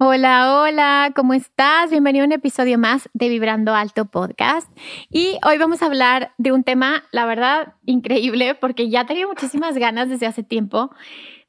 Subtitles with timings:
[0.00, 1.90] Hola, hola, ¿cómo estás?
[1.90, 4.70] Bienvenido a un episodio más de Vibrando Alto Podcast.
[5.10, 9.76] Y hoy vamos a hablar de un tema, la verdad, increíble, porque ya tenía muchísimas
[9.76, 10.92] ganas desde hace tiempo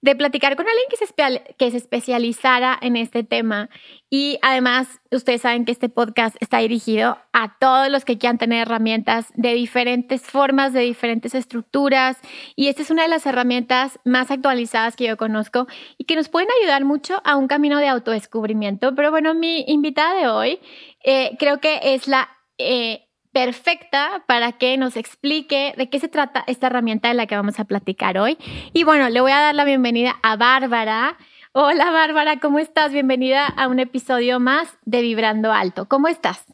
[0.02, 3.70] de platicar con alguien que se, que se especializara en este tema.
[4.10, 8.64] Y además, ustedes saben que este podcast está dirigido a todos los que quieran tener
[8.64, 12.18] herramientas de diferentes formas, de diferentes estructuras.
[12.56, 16.28] Y esta es una de las herramientas más actualizadas que yo conozco y que nos
[16.28, 18.96] pueden ayudar mucho a un camino de autodescubrimiento.
[18.96, 20.60] Pero bueno, mi invitada de hoy
[21.04, 22.30] eh, creo que es la...
[22.58, 27.36] Eh, perfecta para que nos explique de qué se trata esta herramienta de la que
[27.36, 28.38] vamos a platicar hoy.
[28.74, 31.16] Y bueno, le voy a dar la bienvenida a Bárbara.
[31.52, 32.92] Hola Bárbara, ¿cómo estás?
[32.92, 35.88] Bienvenida a un episodio más de Vibrando Alto.
[35.88, 36.46] ¿Cómo estás?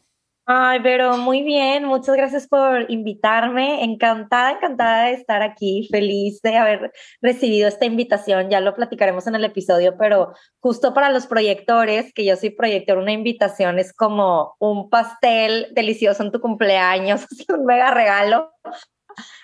[0.46, 3.84] Ay, pero muy bien, muchas gracias por invitarme.
[3.84, 8.48] Encantada, encantada de estar aquí, feliz de haber recibido esta invitación.
[8.48, 12.96] Ya lo platicaremos en el episodio, pero justo para los proyectores, que yo soy proyector,
[12.96, 18.50] una invitación es como un pastel delicioso en tu cumpleaños, un mega regalo.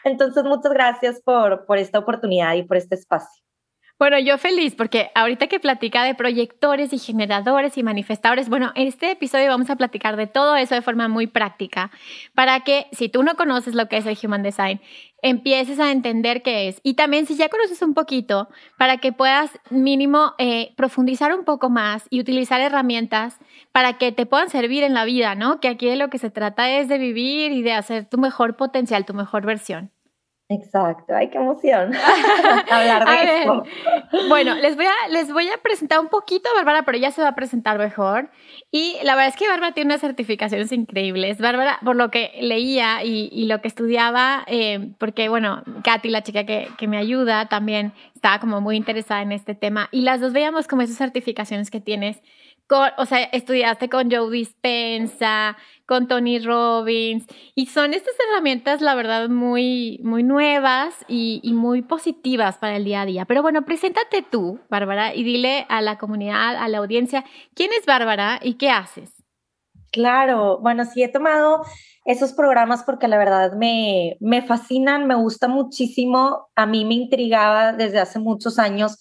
[0.03, 3.42] Entonces, muchas gracias por, por esta oportunidad y por este espacio.
[4.03, 8.89] Bueno, yo feliz porque ahorita que platica de proyectores y generadores y manifestadores, bueno, en
[8.89, 11.93] este episodio vamos a platicar de todo eso de forma muy práctica
[12.35, 14.81] para que si tú no conoces lo que es el Human Design,
[15.23, 16.81] empieces a entender qué es.
[16.83, 21.71] Y también si ya conoces un poquito, para que puedas mínimo eh, profundizar un poco
[21.71, 23.39] más y utilizar herramientas
[23.71, 25.61] para que te puedan servir en la vida, ¿no?
[25.61, 28.57] Que aquí de lo que se trata es de vivir y de hacer tu mejor
[28.57, 29.93] potencial, tu mejor versión.
[30.53, 31.93] Exacto, ay, qué emoción
[32.71, 33.63] hablar de esto.
[34.29, 37.23] Bueno, les voy, a, les voy a presentar un poquito a Bárbara, pero ella se
[37.23, 38.31] va a presentar mejor.
[38.71, 41.39] Y la verdad es que Bárbara tiene unas certificaciones increíbles.
[41.39, 46.45] Bárbara, por lo que leía y, lo que estudiaba, eh, porque bueno, Katy, la chica
[46.45, 49.89] que, que me ayuda, también estaba como muy interesada en este tema.
[49.91, 52.21] Y las dos veíamos como esas certificaciones que tienes
[52.97, 55.57] o sea, estudiaste con Joe Dispensa,
[55.93, 62.57] con Tony Robbins, y son estas herramientas, la verdad, muy, muy nuevas y, muy positivas
[62.57, 63.27] para el día a día.
[63.27, 67.85] Pero bueno, preséntate tú, Bárbara, y dile a la comunidad, a la audiencia, ¿quién es
[67.85, 69.23] Bárbara y qué haces?
[69.91, 71.61] Claro, bueno, sí he tomado
[72.07, 77.75] esos programas porque la verdad me, me fascinan, me gusta muchísimo, a mí me intrigaba
[77.75, 78.97] desde hace muchos años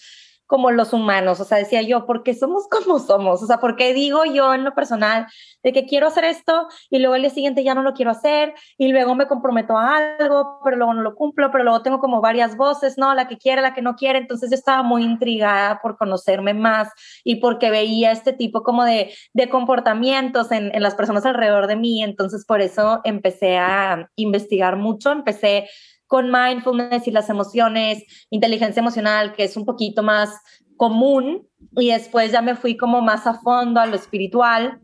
[0.52, 3.42] como los humanos, o sea, decía yo, ¿por qué somos como somos?
[3.42, 5.26] O sea, ¿por qué digo yo en lo personal
[5.64, 8.54] de que quiero hacer esto y luego el día siguiente ya no lo quiero hacer
[8.78, 12.20] y luego me comprometo a algo, pero luego no lo cumplo, pero luego tengo como
[12.20, 13.16] varias voces, ¿no?
[13.16, 16.90] La que quiere, la que no quiere, entonces yo estaba muy intrigada por conocerme más
[17.24, 21.78] y porque veía este tipo como de, de comportamientos en, en las personas alrededor de
[21.78, 25.70] mí, entonces por eso empecé a investigar mucho, empecé
[26.12, 30.30] con mindfulness y las emociones, inteligencia emocional, que es un poquito más
[30.76, 34.82] común, y después ya me fui como más a fondo a lo espiritual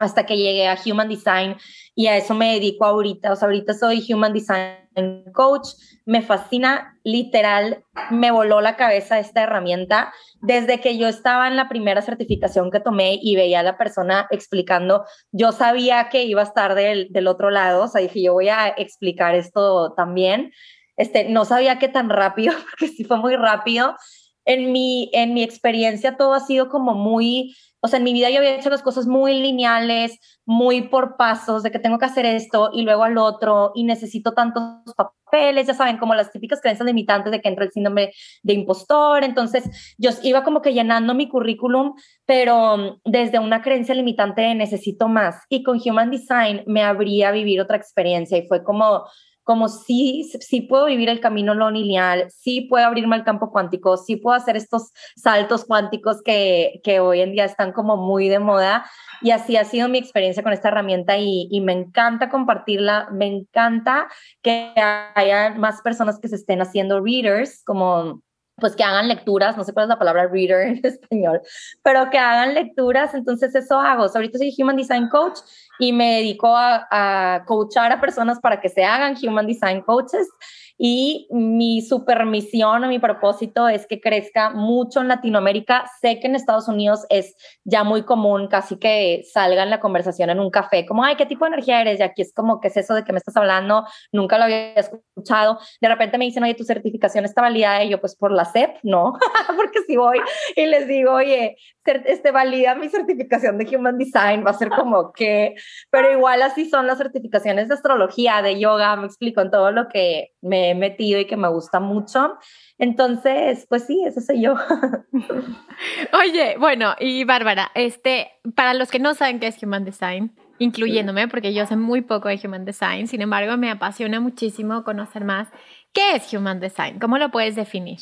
[0.00, 1.54] hasta que llegué a Human Design
[1.94, 3.32] y a eso me dedico ahorita.
[3.32, 4.85] O sea, ahorita soy Human Design
[5.32, 5.68] Coach.
[6.04, 10.12] Me fascina, literal, me voló la cabeza esta herramienta.
[10.40, 14.26] Desde que yo estaba en la primera certificación que tomé y veía a la persona
[14.30, 17.84] explicando, yo sabía que iba a estar del, del otro lado.
[17.84, 20.52] O sea, dije, yo voy a explicar esto también.
[20.96, 23.96] Este, no sabía qué tan rápido, porque sí fue muy rápido.
[24.44, 27.56] En mi, en mi experiencia todo ha sido como muy
[27.86, 31.62] o sea, en mi vida yo había hecho las cosas muy lineales, muy por pasos,
[31.62, 35.74] de que tengo que hacer esto y luego al otro y necesito tantos papeles, ya
[35.74, 38.12] saben, como las típicas creencias limitantes de que entra el síndrome
[38.42, 39.22] de impostor.
[39.22, 41.94] Entonces, yo iba como que llenando mi currículum,
[42.26, 45.36] pero mm, desde una creencia limitante de necesito más.
[45.48, 49.04] Y con Human Design me abría a vivir otra experiencia y fue como
[49.46, 53.96] como sí, sí puedo vivir el camino no lineal, sí puedo abrirme al campo cuántico,
[53.96, 58.40] sí puedo hacer estos saltos cuánticos que, que hoy en día están como muy de
[58.40, 58.90] moda.
[59.22, 63.26] Y así ha sido mi experiencia con esta herramienta y, y me encanta compartirla, me
[63.26, 64.08] encanta
[64.42, 64.72] que
[65.14, 68.24] haya más personas que se estén haciendo readers, como
[68.58, 71.40] pues que hagan lecturas, no sé cuál es la palabra reader en español,
[71.82, 74.04] pero que hagan lecturas, entonces eso hago.
[74.04, 75.38] ahorita soy Human Design Coach
[75.78, 80.28] y me dedico a, a coachar a personas para que se hagan Human Design Coaches
[80.78, 85.90] y mi supermisión o mi propósito es que crezca mucho en Latinoamérica.
[86.00, 87.34] Sé que en Estados Unidos es
[87.64, 91.26] ya muy común, casi que salga en la conversación en un café, como, ay, ¿qué
[91.26, 92.00] tipo de energía eres?
[92.00, 93.84] Y aquí es como, ¿qué es eso de que me estás hablando?
[94.12, 95.58] Nunca lo había escuchado.
[95.80, 97.82] De repente me dicen, oye, tu certificación está validada.
[97.84, 99.14] Y yo, pues por la CEP, no,
[99.56, 100.20] porque si voy
[100.56, 101.56] y les digo, oye,
[102.04, 105.54] este, valida mi certificación de Human Design, va a ser como que,
[105.90, 109.88] pero igual así son las certificaciones de astrología, de yoga, me explico en todo lo
[109.88, 112.38] que me he metido y que me gusta mucho.
[112.78, 114.54] Entonces, pues sí, eso soy yo.
[116.12, 121.28] Oye, bueno, y Bárbara, este, para los que no saben qué es Human Design, incluyéndome,
[121.28, 125.48] porque yo sé muy poco de Human Design, sin embargo, me apasiona muchísimo conocer más.
[125.92, 126.98] ¿Qué es Human Design?
[126.98, 127.98] ¿Cómo lo puedes definir?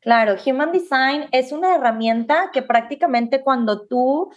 [0.00, 4.30] Claro, Human Design es una herramienta que prácticamente cuando tú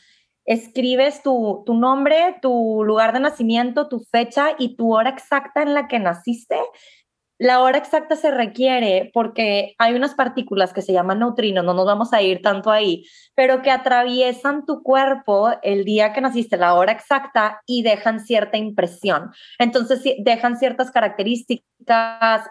[0.46, 5.76] escribes tu, tu, nombre, tu lugar de nacimiento, tu fecha y tu hora exacta en
[5.76, 6.58] la que naciste,
[7.40, 11.86] la hora exacta se requiere porque hay unas partículas que se llaman neutrinos, no nos
[11.86, 16.74] vamos a ir tanto ahí, pero que atraviesan tu cuerpo el día que naciste, la
[16.74, 19.32] hora exacta, y dejan cierta impresión.
[19.58, 21.64] Entonces, dejan ciertas características,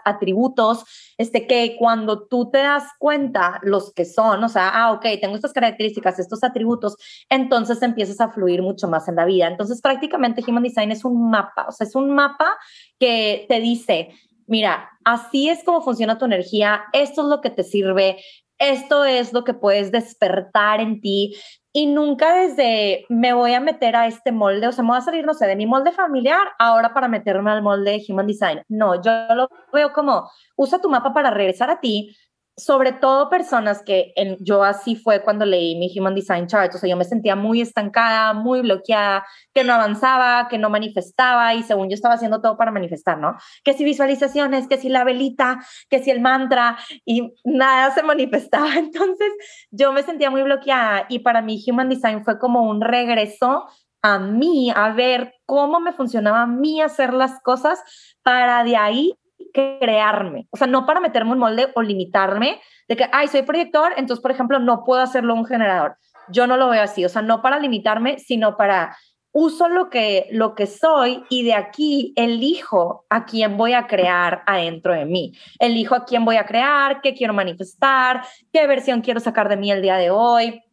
[0.05, 0.83] atributos,
[1.19, 5.35] este, que cuando tú te das cuenta los que son, o sea, ah, ok, tengo
[5.35, 6.95] estas características, estos atributos,
[7.29, 9.47] entonces empiezas a fluir mucho más en la vida.
[9.47, 12.57] Entonces, prácticamente Human Design es un mapa, o sea, es un mapa
[12.97, 14.09] que te dice,
[14.49, 18.17] mira, así es como funciona tu energía, esto es lo que te sirve,
[18.59, 21.35] esto es lo que puedes despertar en ti
[21.71, 25.01] y nunca desde me voy a meter a este molde, o sea, me voy a
[25.01, 28.63] salir, no sé, de mi molde familiar ahora para meterme al molde de Human Design.
[28.67, 32.15] No, yo lo veo como usa tu mapa para regresar a ti,
[32.59, 36.77] sobre todo personas que en, yo así fue cuando leí mi Human Design Chart, o
[36.77, 41.63] sea, yo me sentía muy estancada, muy bloqueada, que no avanzaba, que no manifestaba y
[41.63, 43.35] según yo estaba haciendo todo para manifestar, ¿no?
[43.63, 45.59] Que si visualizaciones, que si la velita,
[45.89, 48.73] que si el mantra y nada se manifestaba.
[48.77, 49.29] Entonces
[49.71, 53.67] yo me sentía muy bloqueada y para mí Human Design fue como un regreso
[54.01, 57.81] a mí, a ver cómo me funcionaba a mí hacer las cosas
[58.23, 59.13] para de ahí
[59.53, 63.93] crearme, o sea, no para meterme un molde o limitarme de que, ay, soy proyector,
[63.97, 65.95] entonces, por ejemplo, no puedo hacerlo un generador.
[66.29, 68.95] Yo no lo veo así, o sea, no para limitarme, sino para
[69.31, 74.43] uso lo que, lo que soy y de aquí elijo a quién voy a crear
[74.47, 75.33] adentro de mí.
[75.59, 79.71] Elijo a quién voy a crear, qué quiero manifestar, qué versión quiero sacar de mí
[79.71, 80.63] el día de hoy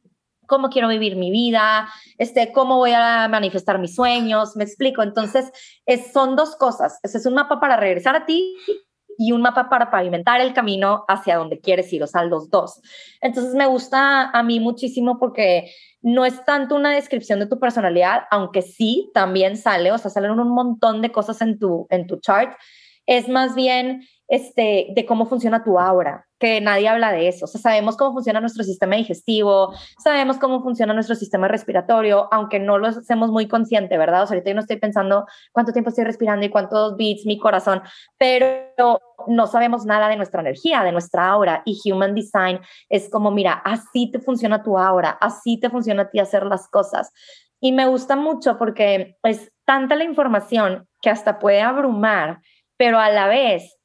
[0.46, 1.88] cómo quiero vivir mi vida,
[2.18, 5.02] este, cómo voy a manifestar mis sueños, me explico.
[5.02, 5.50] Entonces,
[5.86, 6.98] es, son dos cosas.
[7.02, 8.56] Ese es un mapa para regresar a ti
[9.18, 12.80] y un mapa para pavimentar el camino hacia donde quieres ir, o sea, los dos.
[13.20, 15.70] Entonces, me gusta a mí muchísimo porque
[16.02, 20.32] no es tanto una descripción de tu personalidad, aunque sí, también sale, o sea, salen
[20.32, 22.56] un montón de cosas en tu, en tu chart.
[23.06, 27.46] Es más bien este, de cómo funciona tu aura, que nadie habla de eso.
[27.46, 29.72] Sabemos cómo funciona nuestro sistema digestivo,
[30.02, 34.24] sabemos cómo funciona nuestro sistema respiratorio, aunque no lo hacemos muy consciente, ¿verdad?
[34.24, 37.38] O sea, ahorita yo no estoy pensando cuánto tiempo estoy respirando y cuántos beats mi
[37.38, 37.82] corazón,
[38.18, 38.98] pero
[39.28, 41.62] no sabemos nada de nuestra energía, de nuestra aura.
[41.64, 46.10] Y Human Design es como, mira, así te funciona tu aura, así te funciona a
[46.10, 47.12] ti hacer las cosas.
[47.60, 52.40] Y me gusta mucho porque es tanta la información que hasta puede abrumar,
[52.76, 53.76] pero a la vez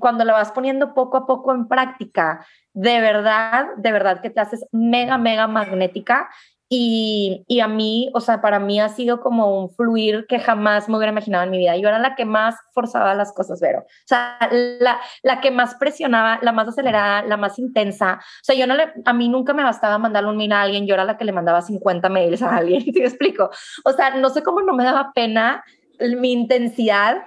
[0.00, 4.40] cuando la vas poniendo poco a poco en práctica, de verdad, de verdad que te
[4.40, 6.28] haces mega, mega magnética.
[6.70, 10.86] Y, y, a mí, o sea, para mí ha sido como un fluir que jamás
[10.86, 11.78] me hubiera imaginado en mi vida.
[11.78, 13.86] Yo era la que más forzaba las cosas, Vero.
[13.86, 18.18] O sea, la, la que más presionaba, la más acelerada, la más intensa.
[18.20, 20.86] O sea, yo no le, a mí nunca me bastaba mandarle un mail a alguien,
[20.86, 23.48] yo era la que le mandaba 50 mails a alguien, ¿te explico?
[23.86, 25.64] O sea, no sé cómo no me daba pena
[26.00, 27.24] mi intensidad,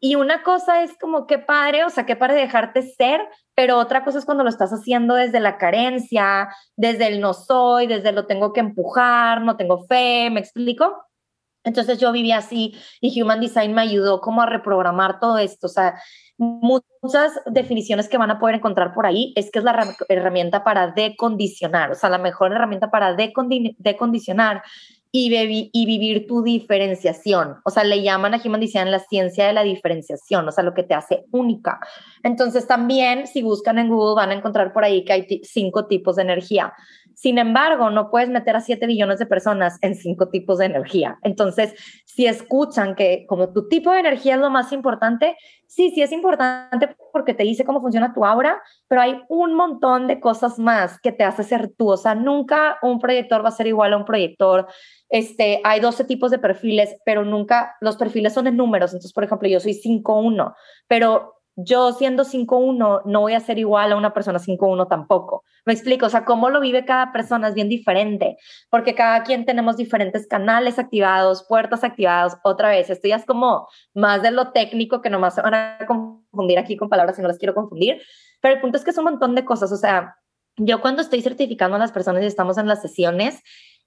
[0.00, 3.20] y una cosa es como qué padre, o sea, qué padre dejarte ser,
[3.54, 7.86] pero otra cosa es cuando lo estás haciendo desde la carencia, desde el no soy,
[7.86, 11.04] desde lo tengo que empujar, no tengo fe, ¿me explico?
[11.62, 15.66] Entonces yo viví así y Human Design me ayudó como a reprogramar todo esto.
[15.66, 16.00] O sea,
[16.38, 20.92] muchas definiciones que van a poder encontrar por ahí es que es la herramienta para
[20.92, 24.62] decondicionar, o sea, la mejor herramienta para decondicionar
[25.12, 27.56] y, y, vivir tu diferenciación.
[27.64, 30.72] O sea, le llaman a Human Design la ciencia de la diferenciación, o sea, lo
[30.72, 31.80] que te hace única.
[32.22, 36.16] Entonces, también, si buscan en Google, van a encontrar por ahí que hay cinco tipos
[36.16, 36.72] de energía.
[37.14, 41.18] Sin embargo, no puedes meter a 7 billones de personas en cinco tipos de energía.
[41.22, 41.74] Entonces,
[42.04, 45.36] si escuchan que como tu tipo de energía es lo más importante,
[45.66, 50.06] sí, sí es importante porque te dice cómo funciona tu aura, pero hay un montón
[50.06, 51.90] de cosas más que te hace ser tú.
[51.90, 54.66] O sea, nunca un proyector va a ser igual a un proyector.
[55.08, 58.92] Este, hay 12 tipos de perfiles, pero nunca los perfiles son en números.
[58.92, 60.54] Entonces, por ejemplo, yo soy 5-1,
[60.88, 65.44] pero yo siendo 5-1 no voy a ser igual a una persona 5-1 tampoco.
[65.64, 68.36] Me explico, o sea, cómo lo vive cada persona es bien diferente,
[68.70, 72.38] porque cada quien tenemos diferentes canales activados, puertas activadas.
[72.44, 75.78] Otra vez, esto ya es como más de lo técnico que nomás se van a
[75.86, 78.00] confundir aquí con palabras y no las quiero confundir,
[78.40, 80.16] pero el punto es que es un montón de cosas, o sea,
[80.56, 83.40] yo cuando estoy certificando a las personas y estamos en las sesiones,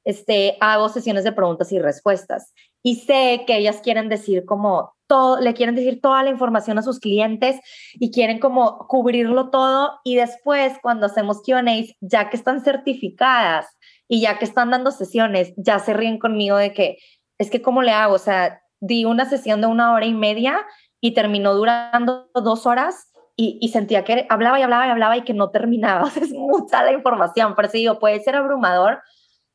[0.06, 4.94] este, hago sesiones de preguntas y respuestas y sé que ellas quieren decir como
[5.40, 7.60] le quieren decir toda la información a sus clientes
[7.94, 13.68] y quieren como cubrirlo todo y después cuando hacemos Q&A, ya que están certificadas
[14.08, 16.98] y ya que están dando sesiones, ya se ríen conmigo de que
[17.38, 20.60] es que cómo le hago, o sea, di una sesión de una hora y media
[21.02, 25.34] y terminó durando dos horas y, sentía que hablaba y hablaba y hablaba y que
[25.34, 26.10] no terminaba.
[26.22, 29.02] es mucha la información, pero sí digo, puede ser abrumador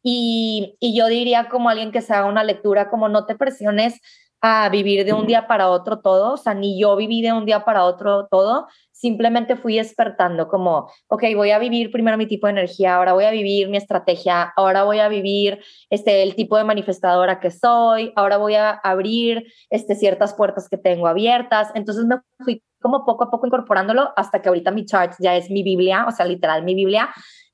[0.03, 4.01] y, yo diría como alguien que se haga una lectura, como no te presiones
[4.41, 7.45] a vivir de un día para otro todo, o sea, ni yo viví de un
[7.45, 12.47] día para otro todo, simplemente fui despertando como, ok, voy a vivir primero mi tipo
[12.47, 16.57] de energía, ahora voy a vivir mi estrategia, ahora voy a vivir este, el tipo
[16.57, 22.05] de manifestadora que soy, ahora voy a abrir este, ciertas puertas que tengo abiertas, entonces
[22.05, 25.63] me fui como poco a poco incorporándolo hasta que ahorita mi chart ya es mi
[25.63, 27.09] Biblia, o sea, literal mi Biblia,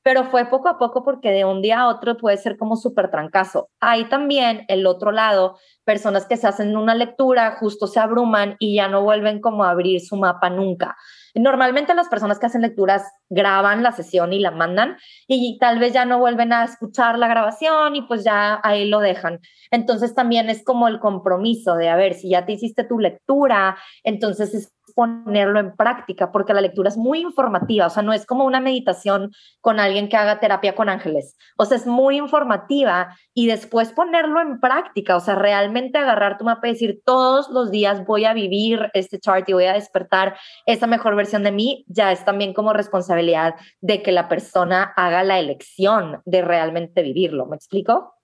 [0.05, 3.11] pero fue poco a poco porque de un día a otro puede ser como súper
[3.11, 3.71] trancazo.
[3.81, 8.77] Hay también el otro lado, personas que se hacen una lectura, justo se abruman y
[8.77, 10.95] ya no vuelven como a abrir su mapa nunca.
[11.35, 15.95] Normalmente las personas que hacen lecturas graban la sesión y la mandan y tal vez
[15.95, 19.41] ya no vuelven a escuchar la grabación y pues ya ahí lo dejan.
[19.71, 23.77] Entonces también es como el compromiso de, a ver, si ya te hiciste tu lectura,
[24.05, 28.27] entonces es ponerlo en práctica, porque la lectura es muy informativa, o sea, no es
[28.27, 33.17] como una meditación con alguien que haga terapia con ángeles, o sea, es muy informativa
[33.35, 37.71] y después ponerlo en práctica, o sea, realmente agarrar tu mapa y decir, todos los
[37.71, 40.37] días voy a vivir este chart y voy a despertar
[40.67, 45.25] esa mejor versión de mí, ya es también como responsabilidad de que la persona haga
[45.25, 48.15] la elección de realmente vivirlo, ¿me explico?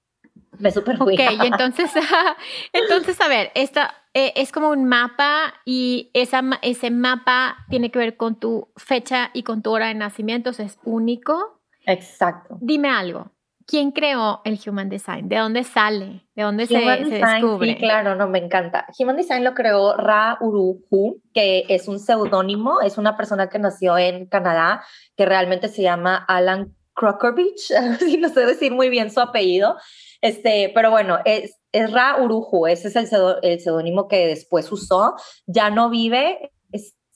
[0.58, 1.90] Me super Ok, entonces,
[2.72, 7.98] entonces, a ver, esta eh, es como un mapa y esa, ese mapa tiene que
[7.98, 11.60] ver con tu fecha y con tu hora de nacimiento, es único.
[11.86, 12.58] Exacto.
[12.60, 13.30] Dime algo.
[13.66, 15.28] ¿Quién creó el Human Design?
[15.28, 16.26] ¿De dónde sale?
[16.34, 17.74] ¿De dónde se, descubre?
[17.74, 18.84] Sí, claro, no, me encanta.
[18.98, 23.96] Human Design lo creó Ra Uruhu, que es un seudónimo, es una persona que nació
[23.96, 24.82] en Canadá,
[25.16, 29.76] que realmente se llama Alan Crockerbich, si no sé decir muy bien su apellido,
[30.20, 35.14] este, pero bueno, es, es Ra Uruju, ese es el, seudónimo que después usó,
[35.46, 36.50] ya no vive,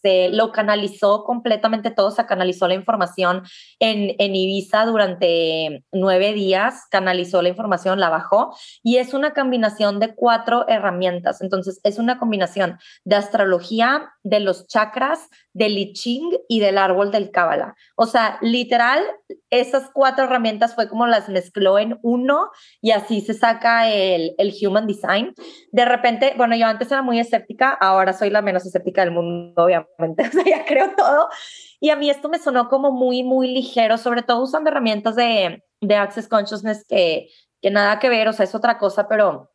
[0.05, 3.43] se lo canalizó completamente todo, se canalizó la información
[3.79, 10.01] en, en Ibiza durante nueve días, canalizó la información, la bajó y es una combinación
[10.01, 11.41] de cuatro herramientas.
[11.41, 17.11] Entonces, es una combinación de astrología, de los chakras, del I Ching y del árbol
[17.11, 17.75] del Kabbalah.
[17.95, 19.01] O sea, literal,
[19.51, 22.51] esas cuatro herramientas fue como las mezcló en uno
[22.81, 25.35] y así se saca el, el Human Design.
[25.71, 29.63] De repente, bueno, yo antes era muy escéptica, ahora soy la menos escéptica del mundo,
[29.63, 31.29] obviamente, o sea, ya creo todo.
[31.79, 35.63] Y a mí esto me sonó como muy, muy ligero, sobre todo usando herramientas de,
[35.83, 37.29] de Access Consciousness que,
[37.61, 39.51] que nada que ver, o sea, es otra cosa, pero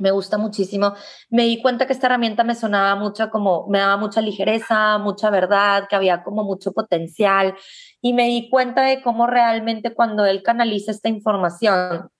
[0.00, 0.94] me gusta muchísimo.
[1.28, 5.30] Me di cuenta que esta herramienta me sonaba mucho como, me daba mucha ligereza, mucha
[5.30, 7.54] verdad, que había como mucho potencial.
[8.00, 12.10] Y me di cuenta de cómo realmente cuando él canaliza esta información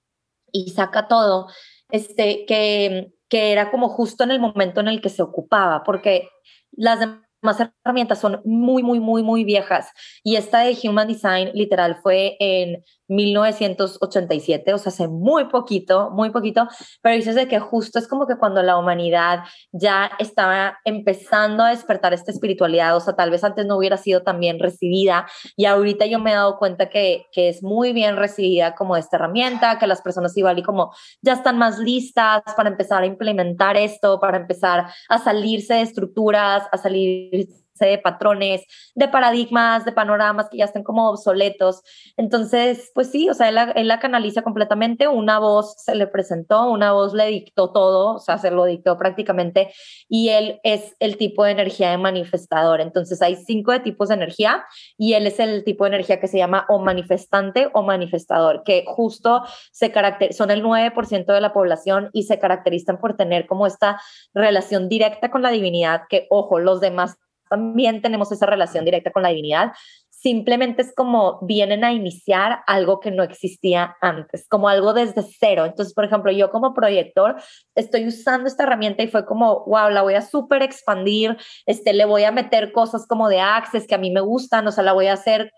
[0.53, 1.49] y saca todo,
[1.91, 6.29] este, que, que era como justo en el momento en el que se ocupaba, porque
[6.73, 9.91] las demás herramientas son muy, muy, muy, muy viejas.
[10.23, 16.31] Y esta de Human Design, literal, fue en 1987, o sea, hace muy poquito, muy
[16.31, 16.69] poquito,
[17.03, 19.41] pero dices de que justo es como que cuando la humanidad
[19.73, 24.23] ya estaba empezando a despertar esta espiritualidad, o sea, tal vez antes no hubiera sido
[24.23, 25.27] tan bien recibida
[25.57, 29.17] y ahorita yo me he dado cuenta que, que es muy bien recibida como esta
[29.17, 33.77] herramienta, que las personas igual y como ya están más listas para empezar a implementar
[33.77, 37.49] esto, para empezar a salirse de estructuras, a salir
[37.87, 41.83] de patrones, de paradigmas, de panoramas que ya están como obsoletos.
[42.17, 46.93] Entonces, pues sí, o sea, él la, canaliza completamente, una voz se le presentó, una
[46.93, 49.73] voz le dictó todo, o sea, se lo dictó prácticamente,
[50.09, 52.81] y él es el tipo de energía de manifestador.
[52.81, 54.65] Entonces, hay cinco tipos de energía
[54.97, 58.85] y él es el tipo de energía que se llama o manifestante o manifestador, que
[58.87, 59.93] justo se
[60.33, 64.01] son el 9% de la población y se caracterizan por tener como esta
[64.35, 67.17] relación directa con la divinidad, que ojo, los demás
[67.51, 69.73] también tenemos esa relación directa con la divinidad,
[70.09, 75.65] simplemente es como vienen a iniciar algo que no existía antes, como algo desde cero.
[75.65, 77.37] Entonces, por ejemplo, yo como proyector
[77.75, 82.05] estoy usando esta herramienta y fue como, wow, la voy a súper expandir, este, le
[82.05, 84.93] voy a meter cosas como de access que a mí me gustan, o sea, la
[84.93, 85.51] voy a hacer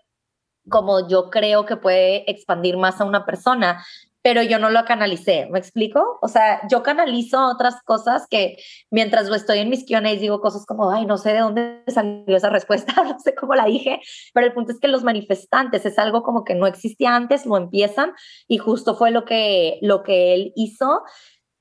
[0.69, 3.83] como yo creo que puede expandir más a una persona
[4.23, 6.17] pero yo no lo canalicé, ¿me explico?
[6.21, 8.55] O sea, yo canalizo otras cosas que
[8.89, 12.49] mientras estoy en mis Q&A digo cosas como, ay, no sé de dónde salió esa
[12.49, 13.99] respuesta, no sé cómo la dije,
[14.33, 17.57] pero el punto es que los manifestantes es algo como que no existía antes, lo
[17.57, 18.13] empiezan
[18.47, 21.03] y justo fue lo que, lo que él hizo.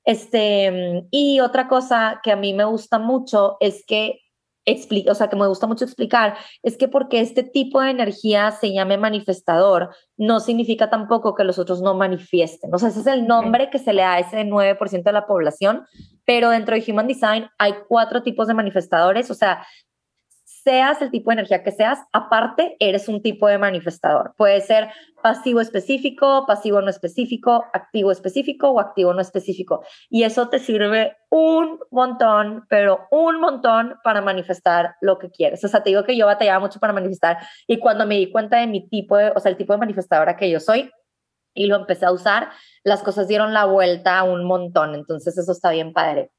[0.04, 4.22] Este, y otra cosa que a mí me gusta mucho es que
[4.64, 8.50] explica, o sea, que me gusta mucho explicar, es que porque este tipo de energía
[8.52, 12.75] se llame manifestador, no significa tampoco que los otros no manifiesten.
[12.75, 15.26] O sea, ese es el nombre que se le da a ese 9% de la
[15.26, 15.85] población,
[16.25, 19.66] pero dentro de Human Design hay cuatro tipos de manifestadores, o sea,
[20.62, 24.35] seas el tipo de energía que seas, aparte eres un tipo de manifestador.
[24.37, 24.88] Puede ser
[25.23, 29.85] pasivo específico, pasivo no específico, activo específico o activo no específico.
[30.09, 35.64] Y eso te sirve un montón, pero un montón para manifestar lo que quieres.
[35.64, 38.59] O sea, te digo que yo batallaba mucho para manifestar y cuando me di cuenta
[38.59, 40.90] de mi tipo, de, o sea, el tipo de manifestadora que yo soy,
[41.54, 42.50] y lo empecé a usar,
[42.83, 44.95] las cosas dieron la vuelta un montón.
[44.95, 46.31] Entonces eso está bien padre.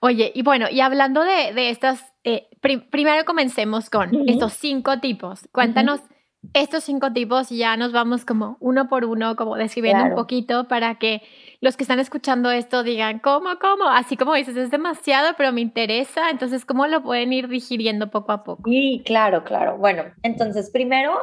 [0.00, 5.48] Oye, y bueno, y hablando de, de estas, eh, primero comencemos con estos cinco tipos.
[5.52, 6.00] Cuéntanos
[6.54, 10.66] estos cinco tipos y ya nos vamos como uno por uno, como describiendo un poquito
[10.68, 11.22] para que
[11.60, 13.88] los que están escuchando esto digan, ¿cómo, cómo?
[13.88, 16.30] Así como dices, es demasiado, pero me interesa.
[16.30, 18.68] Entonces, ¿cómo lo pueden ir digiriendo poco a poco?
[18.68, 19.78] Sí, claro, claro.
[19.78, 21.16] Bueno, entonces primero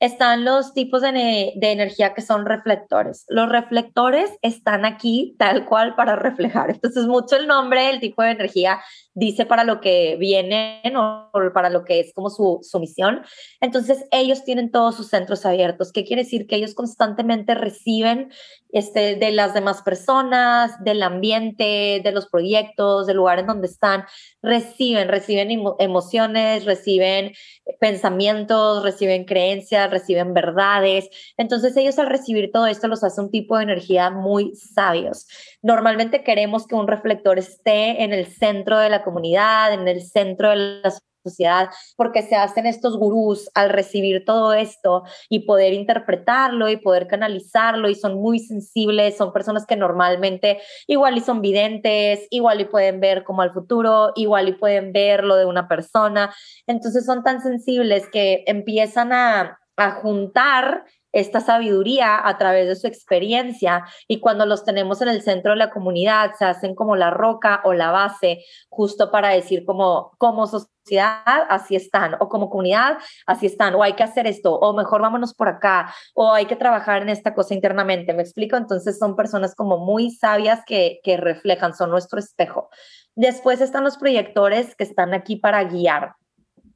[0.00, 3.26] están los tipos de, energía que son reflectores.
[3.28, 6.70] Los reflectores están aquí tal cual para reflejar.
[6.70, 8.80] Entonces, mucho el nombre, el tipo de energía
[9.20, 13.22] dice para lo que vienen o para lo que es como su, su misión.
[13.60, 15.92] Entonces, ellos tienen todos sus centros abiertos.
[15.92, 16.46] ¿Qué quiere decir?
[16.46, 18.30] Que ellos constantemente reciben
[18.72, 24.04] este, de las demás personas, del ambiente, de los proyectos, del lugar en donde están,
[24.42, 27.32] reciben, reciben emociones, reciben
[27.78, 31.10] pensamientos, reciben creencias, reciben verdades.
[31.36, 35.26] Entonces ellos al recibir todo esto los hace un tipo de energía muy sabios.
[35.62, 40.50] Normalmente queremos que un reflector esté en el centro de la comunidad, en el centro
[40.50, 46.68] de las sociedad, porque se hacen estos gurús al recibir todo esto y poder interpretarlo
[46.68, 52.26] y poder canalizarlo y son muy sensibles, son personas que normalmente igual y son videntes,
[52.30, 56.34] igual y pueden ver como al futuro, igual y pueden ver lo de una persona,
[56.66, 62.86] entonces son tan sensibles que empiezan a, a juntar esta sabiduría a través de su
[62.86, 63.84] experiencia.
[64.08, 67.60] Y cuando los tenemos en el centro de la comunidad se hacen como la roca
[67.64, 73.46] o la base justo para decir como como sociedad así están o como comunidad así
[73.46, 77.02] están o hay que hacer esto o mejor vámonos por acá o hay que trabajar
[77.02, 78.14] en esta cosa internamente.
[78.14, 82.70] Me explico entonces son personas como muy sabias que, que reflejan son nuestro espejo.
[83.16, 86.14] Después están los proyectores que están aquí para guiar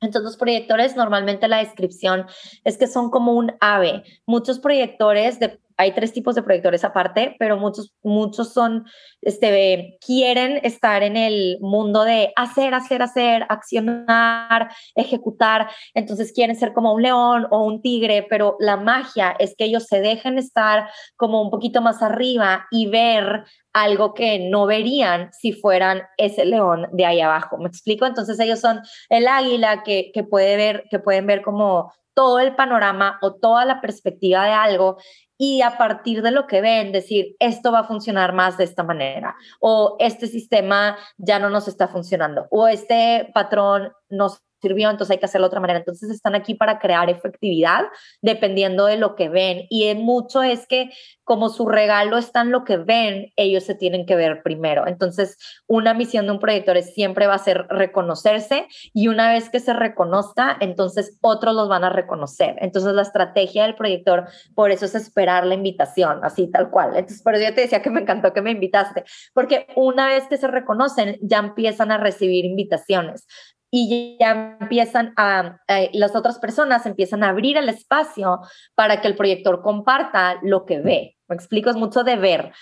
[0.05, 2.27] entonces, los proyectores, normalmente la descripción
[2.65, 4.05] es que son como un ave.
[4.27, 8.85] Muchos proyectores de hay tres tipos de proyectores aparte, pero muchos, muchos son,
[9.23, 15.69] este, quieren estar en el mundo de hacer, hacer, hacer, accionar, ejecutar.
[15.95, 19.85] Entonces quieren ser como un león o un tigre, pero la magia es que ellos
[19.85, 25.53] se dejen estar como un poquito más arriba y ver algo que no verían si
[25.53, 27.59] fueran ese león de ahí abajo.
[27.59, 28.07] ¿Me explico?
[28.07, 32.55] Entonces ellos son el águila que, que puede ver, que pueden ver como todo el
[32.55, 34.99] panorama o toda la perspectiva de algo
[35.37, 38.83] y a partir de lo que ven decir, esto va a funcionar más de esta
[38.83, 45.13] manera o este sistema ya no nos está funcionando o este patrón nos sirvió, entonces
[45.13, 45.79] hay que hacerlo de otra manera.
[45.79, 47.83] Entonces están aquí para crear efectividad
[48.23, 49.67] dependiendo de lo que ven.
[49.69, 50.91] Y mucho es que
[51.25, 54.87] como su regalo está en lo que ven, ellos se tienen que ver primero.
[54.87, 59.61] Entonces, una misión de un proyector siempre va a ser reconocerse y una vez que
[59.61, 62.57] se reconozca, entonces otros los van a reconocer.
[62.61, 66.91] Entonces, la estrategia del proyector, por eso es esperar la invitación, así tal cual.
[66.95, 70.29] Entonces, por eso yo te decía que me encantó que me invitaste, porque una vez
[70.29, 73.27] que se reconocen, ya empiezan a recibir invitaciones
[73.77, 78.39] y ya empiezan a, eh, las otras personas empiezan a abrir el espacio
[78.77, 81.17] para que el proyector comparta lo que ve.
[81.27, 82.53] Me explico, es mucho de ver.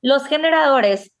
[0.00, 1.12] Los generadores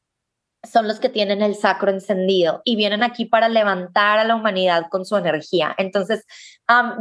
[0.62, 4.86] son los que tienen el sacro encendido y vienen aquí para levantar a la humanidad
[4.90, 5.74] con su energía.
[5.78, 6.26] Entonces,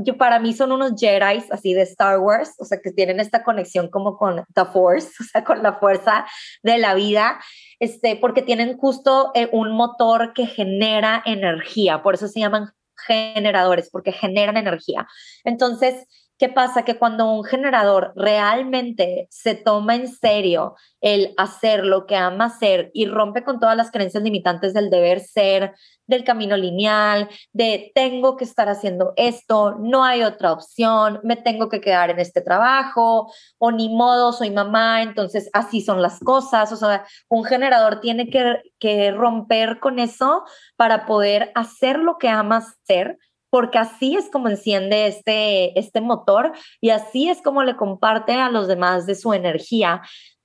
[0.04, 3.44] yo, para mí son unos Jedi así de Star Wars, o sea, que tienen esta
[3.44, 6.26] conexión como con The Force, o sea, con la fuerza
[6.64, 7.40] de la vida,
[7.80, 12.72] este, porque tienen justo eh, un motor que genera energía, por eso se llaman
[13.08, 15.08] generadores, porque generan energía.
[15.44, 16.06] Entonces,
[16.40, 16.86] ¿Qué pasa?
[16.86, 22.92] Que cuando un generador realmente se toma en serio el hacer lo que ama hacer
[22.94, 25.74] y rompe con todas las creencias limitantes del deber ser,
[26.08, 31.68] del camino lineal, de tengo que estar haciendo esto, no hay otra opción, me tengo
[31.68, 36.72] que quedar en este trabajo o ni modo, soy mamá, entonces así son las cosas.
[36.72, 40.46] O sea, un generador tiene que, que romper con eso
[40.78, 43.18] para poder hacer lo que ama hacer
[43.50, 48.50] porque así es como enciende este, este motor y así es como le comparte a
[48.50, 50.02] los demás de su energía.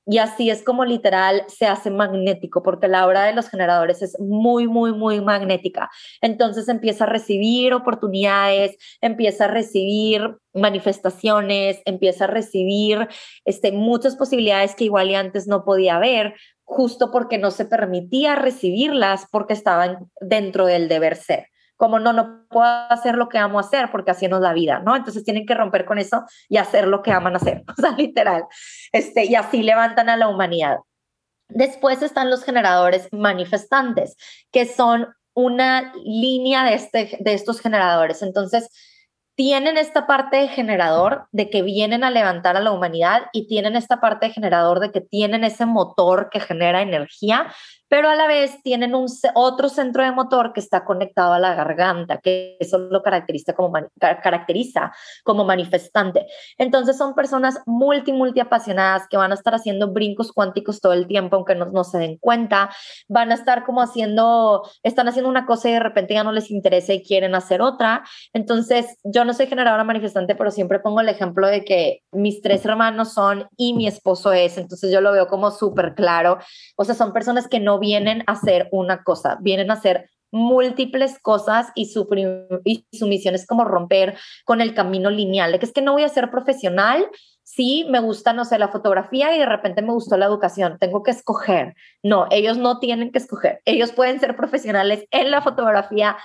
[0.06, 4.18] Y así es como literal se hace magnético, porque la obra de los generadores es
[4.20, 5.90] muy, muy, muy magnética.
[6.20, 13.08] Entonces empieza a recibir oportunidades, empieza a recibir manifestaciones, empieza a recibir
[13.46, 18.36] este, muchas posibilidades que igual y antes no podía ver, justo porque no se permitía
[18.36, 23.58] recibirlas porque estaban dentro del deber ser como no, no puedo hacer lo que amo
[23.58, 24.96] hacer porque así nos da vida, ¿no?
[24.96, 28.44] Entonces tienen que romper con eso y hacer lo que aman hacer, o sea, literal.
[28.92, 30.78] Este, y así levantan a la humanidad.
[31.48, 34.16] Después están los generadores manifestantes,
[34.50, 38.22] que son una línea de, este, de estos generadores.
[38.22, 38.70] Entonces,
[39.36, 43.74] tienen esta parte de generador de que vienen a levantar a la humanidad y tienen
[43.74, 47.52] esta parte de generador de que tienen ese motor que genera energía,
[47.94, 51.54] pero a la vez tienen un, otro centro de motor que está conectado a la
[51.54, 56.26] garganta, que eso lo caracteriza como, caracteriza como manifestante.
[56.58, 61.06] Entonces son personas multi, multi apasionadas que van a estar haciendo brincos cuánticos todo el
[61.06, 62.68] tiempo, aunque no, no se den cuenta,
[63.06, 66.50] van a estar como haciendo, están haciendo una cosa y de repente ya no les
[66.50, 68.02] interesa y quieren hacer otra.
[68.32, 72.64] Entonces yo no soy generadora manifestante, pero siempre pongo el ejemplo de que mis tres
[72.64, 76.38] hermanos son y mi esposo es, entonces yo lo veo como súper claro.
[76.74, 81.18] O sea, son personas que no vienen a hacer una cosa, vienen a hacer múltiples
[81.20, 82.08] cosas y su,
[82.64, 85.92] y su misión es como romper con el camino lineal, de que es que no
[85.92, 87.06] voy a ser profesional,
[87.42, 91.02] sí me gusta, no sé, la fotografía y de repente me gustó la educación, tengo
[91.02, 91.74] que escoger.
[92.02, 96.16] No, ellos no tienen que escoger, ellos pueden ser profesionales en la fotografía,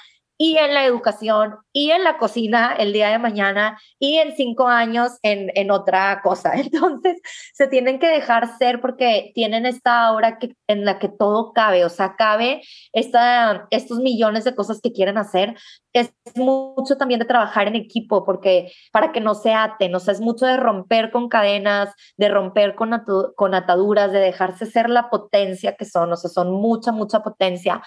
[0.41, 4.69] y en la educación y en la cocina el día de mañana y en cinco
[4.69, 6.53] años en, en otra cosa.
[6.55, 7.21] Entonces,
[7.53, 11.83] se tienen que dejar ser porque tienen esta hora que, en la que todo cabe,
[11.83, 12.61] o sea, cabe
[12.93, 15.57] esta, estos millones de cosas que quieren hacer.
[15.91, 20.13] Es mucho también de trabajar en equipo porque para que no se aten, o sea,
[20.13, 22.91] es mucho de romper con cadenas, de romper con,
[23.35, 27.81] con ataduras, de dejarse ser la potencia que son, o sea, son mucha, mucha potencia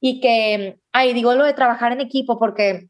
[0.00, 2.88] y que, ahí digo lo de trabajar en equipo porque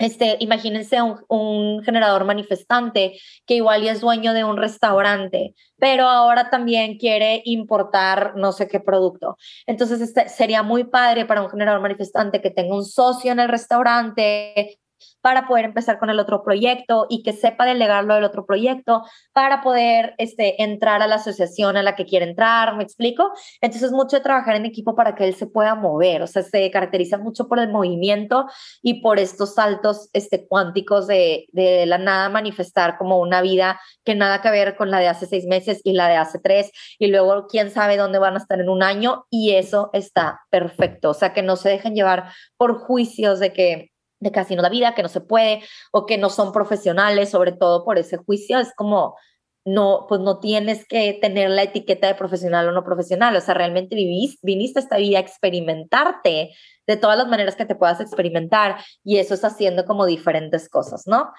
[0.00, 0.96] este, imagínense
[1.28, 8.32] un, generador manifestante que igual es dueño de un restaurante, pero ahora también quiere importar
[8.34, 9.36] no sé qué producto.
[9.66, 13.50] Entonces, este, sería muy padre para un generador manifestante que tenga un socio en el
[13.50, 14.78] restaurante,
[15.20, 19.62] para poder empezar con el otro proyecto y que sepa delegarlo del otro proyecto para
[19.62, 23.32] poder este, entrar a la asociación a la que quiere entrar, ¿me explico?
[23.60, 26.70] Entonces, mucho de trabajar en equipo para que él se pueda mover, o sea, se
[26.70, 28.46] caracteriza mucho por el movimiento
[28.82, 34.14] y por estos saltos este, cuánticos de, de la nada manifestar como una vida que
[34.14, 37.08] nada que ver con la de hace seis meses y la de hace tres, y
[37.08, 41.14] luego quién sabe dónde van a estar en un año, y eso está perfecto, o
[41.14, 43.89] sea, que no se dejen llevar por juicios de que
[44.20, 47.52] de casi no da vida, que no se puede o que no son profesionales, sobre
[47.52, 49.16] todo por ese juicio, es como
[49.64, 53.54] no, pues no tienes que tener la etiqueta de profesional o no profesional, o sea,
[53.54, 56.50] realmente vivís, viniste esta vida a experimentarte
[56.86, 61.06] de todas las maneras que te puedas experimentar y eso es haciendo como diferentes cosas,
[61.06, 61.30] ¿no?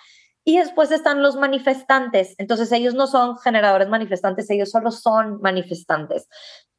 [0.43, 2.33] Y después están los manifestantes.
[2.39, 6.27] Entonces ellos no son generadores manifestantes, ellos solo son manifestantes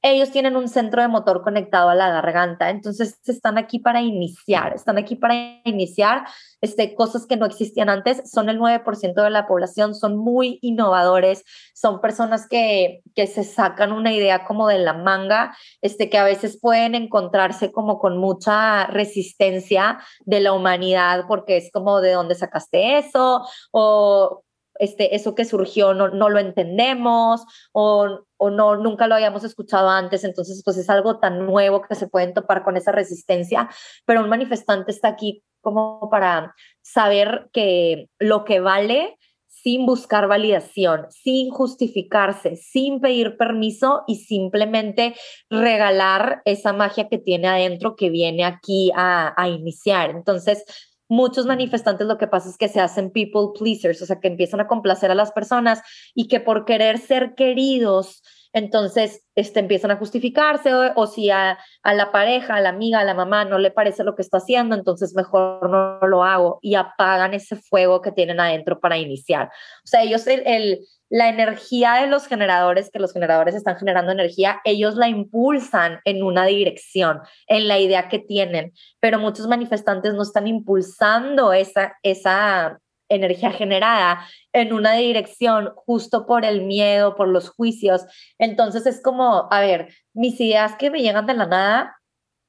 [0.03, 4.75] ellos tienen un centro de motor conectado a la garganta, entonces están aquí para iniciar,
[4.75, 5.35] están aquí para
[5.65, 6.25] iniciar
[6.61, 11.45] este, cosas que no existían antes, son el 9% de la población, son muy innovadores,
[11.75, 16.25] son personas que, que se sacan una idea como de la manga, este, que a
[16.25, 22.35] veces pueden encontrarse como con mucha resistencia de la humanidad porque es como de dónde
[22.35, 24.43] sacaste eso o
[24.79, 29.89] este, eso que surgió no, no lo entendemos o, o, no, nunca lo habíamos escuchado
[29.89, 33.69] antes, entonces pues es algo tan nuevo que se pueden topar con esa resistencia,
[34.07, 39.17] pero un manifestante está aquí como para saber que lo que vale
[39.63, 45.15] sin buscar validación, sin justificarse, sin pedir permiso y simplemente
[45.49, 50.11] regalar esa magia que tiene adentro que viene aquí a, a iniciar.
[50.11, 50.65] Entonces,
[51.13, 54.61] muchos manifestantes lo que pasa es que se hacen people pleasers, o sea, que empiezan
[54.61, 55.83] a complacer a las personas
[56.15, 58.23] y que por querer ser queridos,
[58.55, 63.13] entonces este, empiezan a justificarse o, si a, la pareja, a la amiga, a la
[63.13, 67.35] mamá no le parece lo que está haciendo, entonces mejor no lo hago y apagan
[67.35, 69.49] ese fuego que tienen adentro para iniciar.
[69.85, 70.81] O sea, ellos, el,
[71.13, 76.23] la energía de los generadores, que los generadores están generando energía, ellos la impulsan en
[76.23, 82.79] una dirección, en la idea que tienen, pero muchos manifestantes no están impulsando esa, esa
[83.11, 88.07] energía generada en una dirección justo por el miedo, por los juicios.
[88.39, 91.97] Entonces es como, a ver, mis ideas que me llegan de la nada,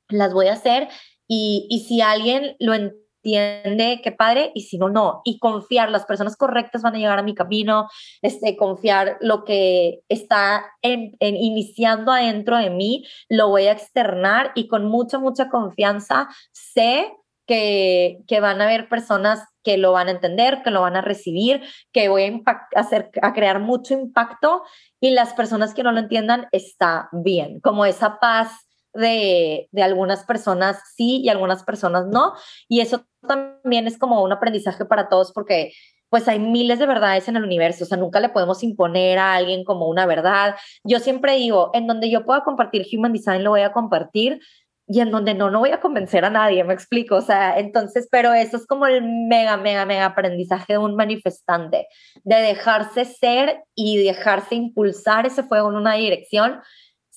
[0.08, 0.88] las voy a hacer
[1.28, 5.22] y, y si alguien lo entiende, qué padre, y si no, no.
[5.24, 7.88] Y confiar, las personas correctas van a llegar a mi camino,
[8.22, 14.68] este, confiar lo que está en, iniciando adentro de mí, lo voy a externar y
[14.68, 17.12] con mucha, mucha confianza sé
[17.48, 21.02] que, que van a haber personas que lo van a entender, que lo van a
[21.02, 24.64] recibir, que voy a, hacer, a crear mucho impacto
[25.00, 28.52] y las personas que no lo entiendan está bien, como esa paz
[28.94, 32.34] de, de, algunas personas sí y algunas personas no.
[32.68, 35.74] Y eso también es como un aprendizaje para todos porque
[36.14, 39.34] pues hay miles de verdades en el universo, o sea, nunca le podemos imponer a
[39.34, 40.54] alguien como una verdad.
[40.84, 44.40] Yo siempre digo, en donde yo pueda compartir Human Design, lo voy a compartir,
[44.88, 48.08] y en donde no, no voy a convencer a nadie, me explico, o sea, entonces,
[48.12, 51.88] pero eso es como el mega, mega, mega aprendizaje de un manifestante,
[52.24, 56.62] de dejarse ser y dejarse impulsar ese fuego en una dirección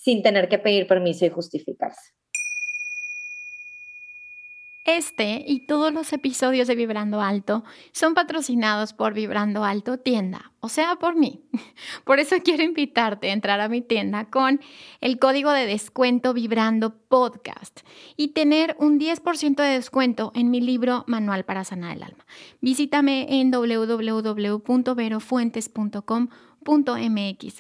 [0.07, 2.13] sin tener que pedir permiso y justificarse.
[4.85, 10.69] Este y todos los episodios de Vibrando Alto son patrocinados por Vibrando Alto Tienda, o
[10.69, 11.43] sea, por mí.
[12.05, 14.61] Por eso quiero invitarte a entrar a mi tienda con
[15.01, 17.81] el código de descuento Vibrando Podcast
[18.17, 22.25] y tener un 10% de descuento en mi libro Manual para Sanar el Alma.
[22.61, 23.51] Visítame en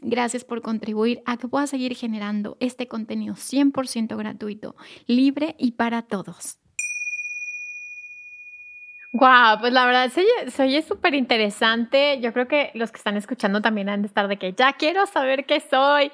[0.02, 6.02] Gracias por contribuir a que pueda seguir generando este contenido 100% gratuito, libre y para
[6.02, 6.58] todos.
[9.18, 12.20] Wow, pues la verdad se oye súper interesante.
[12.20, 15.06] Yo creo que los que están escuchando también han de estar de que ya quiero
[15.06, 16.12] saber qué soy.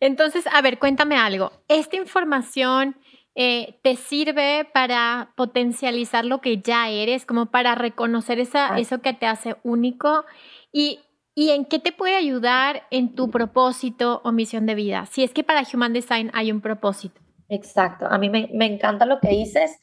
[0.00, 1.50] Entonces, a ver, cuéntame algo.
[1.68, 2.96] ¿Esta información
[3.34, 9.14] eh, te sirve para potencializar lo que ya eres, como para reconocer esa, eso que
[9.14, 10.26] te hace único?
[10.72, 11.00] ¿Y,
[11.34, 15.06] ¿Y en qué te puede ayudar en tu propósito o misión de vida?
[15.06, 17.20] Si es que para Human Design hay un propósito.
[17.48, 18.06] Exacto.
[18.06, 19.78] A mí me, me encanta lo que dices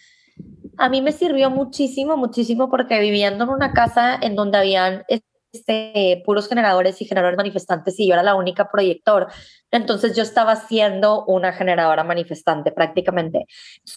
[0.78, 5.04] a mí me sirvió muchísimo, muchísimo porque viviendo en una casa en donde habían
[5.52, 9.28] este, puros generadores y generadores manifestantes y yo era la única proyector.
[9.72, 13.46] Entonces yo estaba siendo una generadora manifestante prácticamente.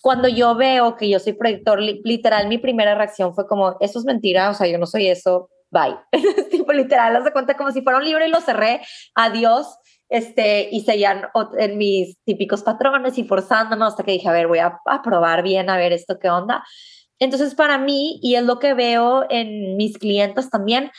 [0.01, 4.05] Cuando yo veo que yo soy proyector, literal, mi primera reacción fue como, eso es
[4.05, 5.99] mentira, o sea, yo no soy eso, bye.
[6.51, 8.83] tipo literal, haz de cuenta como si fuera un libro y lo cerré,
[9.15, 11.23] adiós este, y seguían
[11.59, 15.43] en mis típicos patrones y forzándonos hasta que dije, a ver, voy a, a, probar
[15.43, 16.63] bien, a ver esto qué onda.
[17.19, 20.91] Entonces, para mí, y es lo que veo en mis clientes también,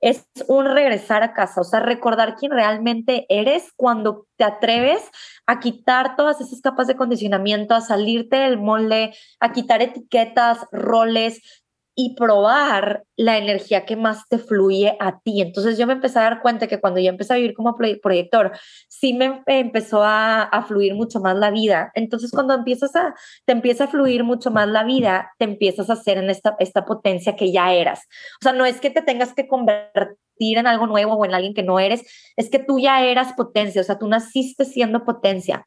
[0.00, 5.02] es un regresar a casa, o sea, recordar quién realmente eres cuando te atreves
[5.46, 11.59] a quitar todas esas capas de condicionamiento, a salirte del molde, a quitar etiquetas, roles,
[12.02, 15.42] y probar la energía que más te fluye a ti.
[15.42, 18.52] Entonces yo me empecé a dar cuenta que cuando yo empecé a vivir como proyector,
[18.88, 21.92] sí me empezó a, a, fluir mucho más la vida.
[21.94, 25.92] Entonces cuando empiezas a, te empieza a fluir mucho más la vida, te empiezas a
[25.92, 28.00] hacer en esta, esta potencia que ya eras.
[28.40, 31.52] O sea, no es que te tengas que convertir en algo nuevo o en alguien
[31.52, 32.02] que no eres,
[32.36, 35.66] es que tú ya eras potencia, o sea, tú naciste siendo potencia.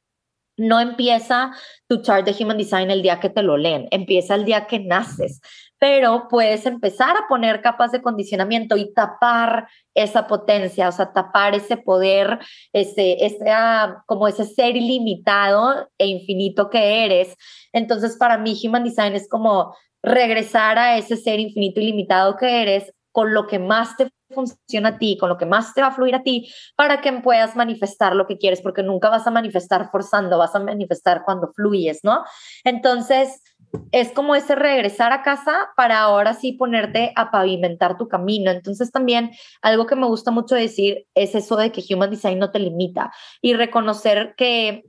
[0.55, 1.51] No empieza
[1.87, 4.79] tu chart de Human Design el día que te lo leen, empieza el día que
[4.79, 5.41] naces
[5.83, 11.55] pero puedes empezar a poner capas de condicionamiento y tapar esa potencia, o sea, tapar
[11.55, 12.39] ese poder,
[12.71, 17.35] ese, ese, ah, como ese ser ilimitado e infinito que eres.
[17.73, 22.61] Entonces, para mí, Human Design es como regresar a ese ser infinito y limitado que
[22.61, 25.87] eres con lo que más te funciona a ti, con lo que más te va
[25.87, 29.31] a fluir a ti, para que puedas manifestar lo que quieres, porque nunca vas a
[29.31, 32.23] manifestar forzando, vas a manifestar cuando fluyes, ¿no?
[32.63, 33.41] Entonces,
[33.91, 38.51] es como ese regresar a casa para ahora sí ponerte a pavimentar tu camino.
[38.51, 39.31] Entonces también
[39.61, 43.11] algo que me gusta mucho decir es eso de que Human Design no te limita
[43.41, 44.83] y reconocer que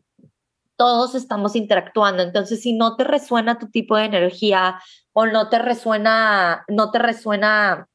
[0.77, 2.23] todos estamos interactuando.
[2.23, 4.81] Entonces, si no te resuena tu tipo de energía
[5.13, 7.89] o no te resuena, no te resuena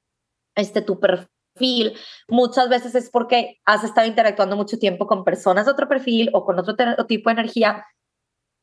[0.56, 1.93] este tu perfil,
[2.28, 6.45] muchas veces es porque has estado interactuando mucho tiempo con personas de otro perfil o
[6.45, 6.75] con otro
[7.06, 7.86] tipo de energía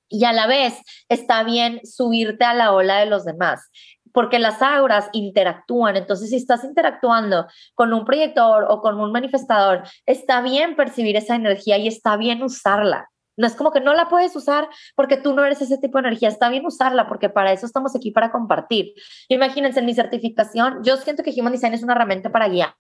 [0.08, 0.74] y a la vez
[1.08, 3.70] está bien subirte a la ola de los demás
[4.16, 5.94] porque las auras interactúan.
[5.94, 11.36] Entonces, si estás interactuando con un proyector o con un manifestador, está bien percibir esa
[11.36, 13.10] energía y está bien usarla.
[13.36, 16.08] No es como que no la puedes usar porque tú no eres ese tipo de
[16.08, 16.30] energía.
[16.30, 18.94] Está bien usarla porque para eso estamos aquí, para compartir.
[19.28, 22.74] Imagínense, en mi certificación, yo siento que Human Design es una herramienta para guiar.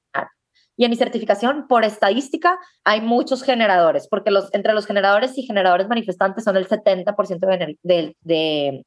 [0.76, 5.42] Y en mi certificación, por estadística, hay muchos generadores, porque los, entre los generadores y
[5.42, 8.86] generadores manifestantes son el 70% de, de, de,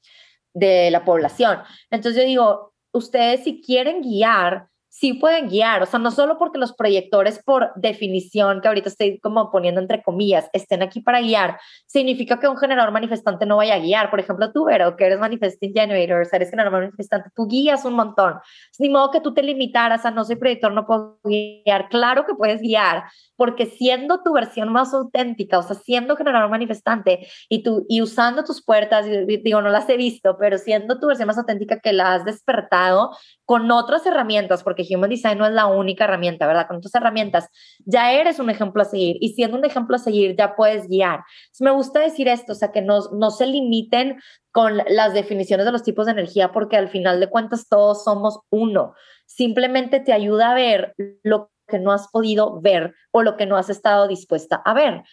[0.53, 1.59] de la población.
[1.89, 4.67] Entonces yo digo, ustedes si quieren guiar,
[4.99, 9.17] sí pueden guiar, o sea, no solo porque los proyectores por definición, que ahorita estoy
[9.19, 11.57] como poniendo entre comillas, estén aquí para guiar,
[11.87, 14.09] significa que un generador manifestante no vaya a guiar.
[14.09, 17.85] Por ejemplo, tú, Vero, que eres manifesting generator, o sea, eres generador manifestante, tú guías
[17.85, 18.39] un montón.
[18.77, 21.87] Ni modo que tú te limitaras a no soy proyector, no puedo guiar.
[21.87, 23.05] Claro que puedes guiar,
[23.37, 28.43] porque siendo tu versión más auténtica, o sea, siendo generador manifestante y, tú, y usando
[28.43, 32.15] tus puertas, digo, no las he visto, pero siendo tu versión más auténtica que la
[32.15, 33.11] has despertado
[33.45, 36.67] con otras herramientas, porque Human Design no es la única herramienta, ¿verdad?
[36.67, 37.49] Con otras herramientas
[37.85, 41.21] ya eres un ejemplo a seguir y siendo un ejemplo a seguir ya puedes guiar.
[41.59, 44.19] me gusta decir esto, o sea, que no, no se limiten
[44.51, 48.39] con las definiciones de los tipos de energía porque al final de cuentas todos somos
[48.49, 48.93] uno.
[49.25, 53.55] Simplemente te ayuda a ver lo que no has podido ver o lo que no
[53.55, 55.03] has estado dispuesta a ver.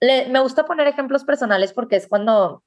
[0.00, 2.62] me gusta poner ejemplos personales porque es cuando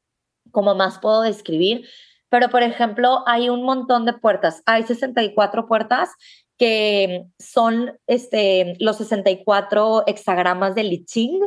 [0.52, 1.88] como más puedo describir,
[2.30, 6.10] pero por ejemplo hay un montón de puertas, hay 64 puertas
[6.60, 11.40] que son este, los 64 hexagramas de Li Ching,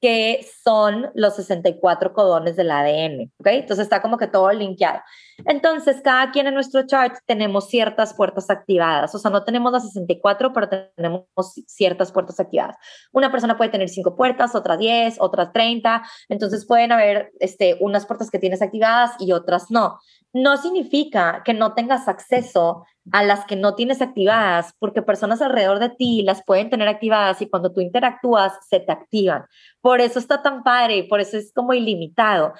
[0.00, 3.46] que son los 64 codones del ADN, ¿ok?
[3.48, 5.00] Entonces está como que todo linkeado.
[5.44, 9.84] Entonces, cada quien en nuestro chart tenemos ciertas puertas activadas, o sea, no tenemos las
[9.84, 11.24] 64, pero tenemos
[11.66, 12.76] ciertas puertas activadas.
[13.12, 18.06] Una persona puede tener 5 puertas, otra 10, otras 30, entonces pueden haber este, unas
[18.06, 19.98] puertas que tienes activadas y otras no
[20.32, 25.78] no significa que no tengas acceso a las que no tienes activadas, porque personas alrededor
[25.80, 29.44] de ti las pueden tener activadas y cuando tú interactúas se te activan.
[29.80, 32.52] Por eso está tan padre y por eso es como ilimitado.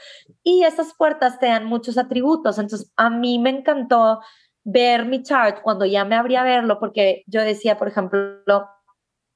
[0.42, 2.58] Y esas puertas te dan muchos atributos.
[2.58, 4.20] Entonces, a mí me encantó
[4.64, 8.68] ver mi chart cuando ya me abría a verlo, porque yo decía, por ejemplo,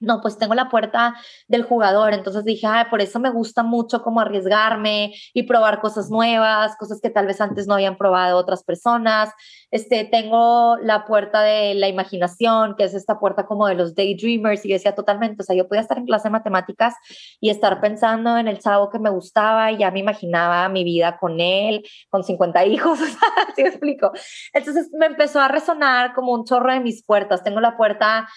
[0.01, 1.15] no, pues tengo la puerta
[1.49, 6.11] del jugador, entonces dije, Ay, por eso me gusta mucho como arriesgarme y probar cosas
[6.11, 9.31] nuevas, cosas que tal vez antes no habían probado otras personas.
[9.71, 14.65] Este, tengo la puerta de la imaginación, que es esta puerta como de los daydreamers,
[14.65, 16.95] y yo decía totalmente, o sea, yo podía estar en clase de matemáticas
[17.41, 21.19] y estar pensando en el chavo que me gustaba y ya me imaginaba mi vida
[21.19, 22.99] con él, con 50 hijos,
[23.49, 24.13] así me explico.
[24.53, 27.43] Entonces me empezó a resonar como un chorro de mis puertas.
[27.43, 28.29] Tengo la puerta...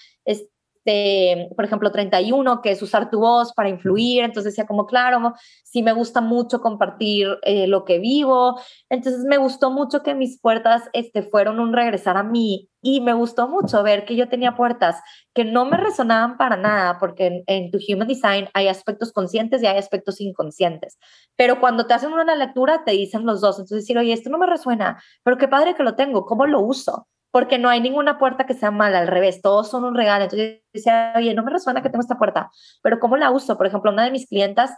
[0.88, 4.24] este, por ejemplo, 31, que es usar tu voz para influir.
[4.24, 8.60] Entonces decía como, claro, sí me gusta mucho compartir eh, lo que vivo.
[8.90, 13.14] Entonces me gustó mucho que mis puertas este, fueron un regresar a mí y me
[13.14, 15.02] gustó mucho ver que yo tenía puertas
[15.34, 19.68] que no me resonaban para nada, porque en, tu Human Design hay aspectos conscientes y
[19.68, 20.98] hay aspectos inconscientes.
[21.36, 23.58] Pero cuando te hacen una lectura, te dicen los dos.
[23.58, 26.62] Entonces decir, oye, esto no me resuena, pero qué padre que lo tengo, ¿cómo lo
[26.62, 27.08] uso?
[27.38, 30.24] Porque no hay ninguna puerta que sea mala, al revés, todos son un regalo.
[30.24, 32.50] Entonces yo decía, oye, no me resuena que tengo esta puerta,
[32.82, 33.58] pero ¿cómo la uso?
[33.58, 34.72] Por ejemplo, una de mis clientas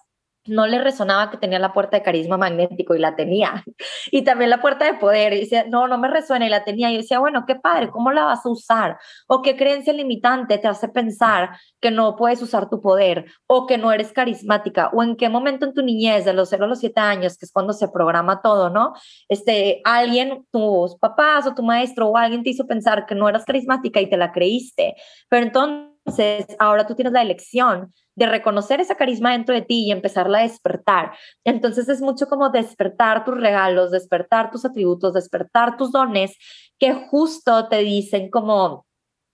[0.49, 3.63] no le resonaba que tenía la puerta de carisma magnético y la tenía.
[4.11, 5.33] Y también la puerta de poder.
[5.33, 6.91] Y decía, no, no me resuena y la tenía.
[6.91, 8.97] Y decía, bueno, qué padre, ¿cómo la vas a usar?
[9.27, 13.77] O qué creencia limitante te hace pensar que no puedes usar tu poder o que
[13.77, 16.79] no eres carismática o en qué momento en tu niñez, de los 0 a los
[16.79, 18.93] 7 años, que es cuando se programa todo, ¿no?
[19.27, 23.45] Este, alguien, tus papás o tu maestro o alguien te hizo pensar que no eras
[23.45, 24.95] carismática y te la creíste.
[25.29, 29.91] Pero entonces, ahora tú tienes la elección de reconocer esa carisma dentro de ti y
[29.91, 31.13] empezarla a despertar.
[31.45, 36.35] Entonces es mucho como despertar tus regalos, despertar tus atributos, despertar tus dones
[36.77, 38.85] que justo te dicen como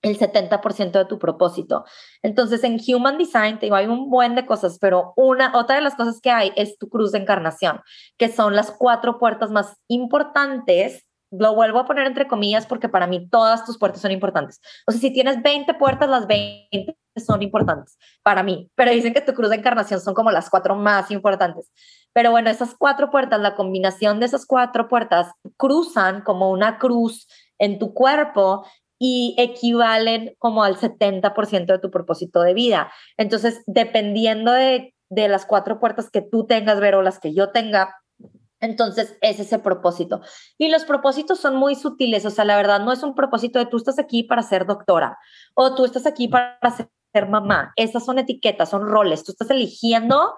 [0.03, 1.83] el 70% de tu propósito.
[2.21, 5.81] Entonces, en Human Design, te digo, hay un buen de cosas, pero una, otra de
[5.81, 7.81] las cosas que hay es tu cruz de encarnación,
[8.19, 11.07] que son las cuatro puertas más importantes.
[11.31, 14.61] Lo vuelvo a poner entre comillas porque para mí todas tus puertas son importantes.
[14.85, 19.21] O sea, si tienes 20 puertas, las 20 son importantes para mí, pero dicen que
[19.21, 21.71] tu cruz de encarnación son como las cuatro más importantes.
[22.13, 27.27] Pero bueno, esas cuatro puertas, la combinación de esas cuatro puertas cruzan como una cruz
[27.59, 28.65] en tu cuerpo
[28.97, 32.91] y equivalen como al 70% de tu propósito de vida.
[33.17, 37.51] Entonces, dependiendo de de las cuatro puertas que tú tengas, ver o las que yo
[37.51, 37.95] tenga.
[38.59, 40.21] Entonces, es ese propósito.
[40.57, 43.65] Y los propósitos son muy sutiles, o sea, la verdad no es un propósito de
[43.65, 45.17] tú estás aquí para ser doctora
[45.53, 46.89] o tú estás aquí para ser
[47.21, 47.73] mamá.
[47.75, 49.23] Esas son etiquetas, son roles.
[49.23, 50.35] Tú estás eligiendo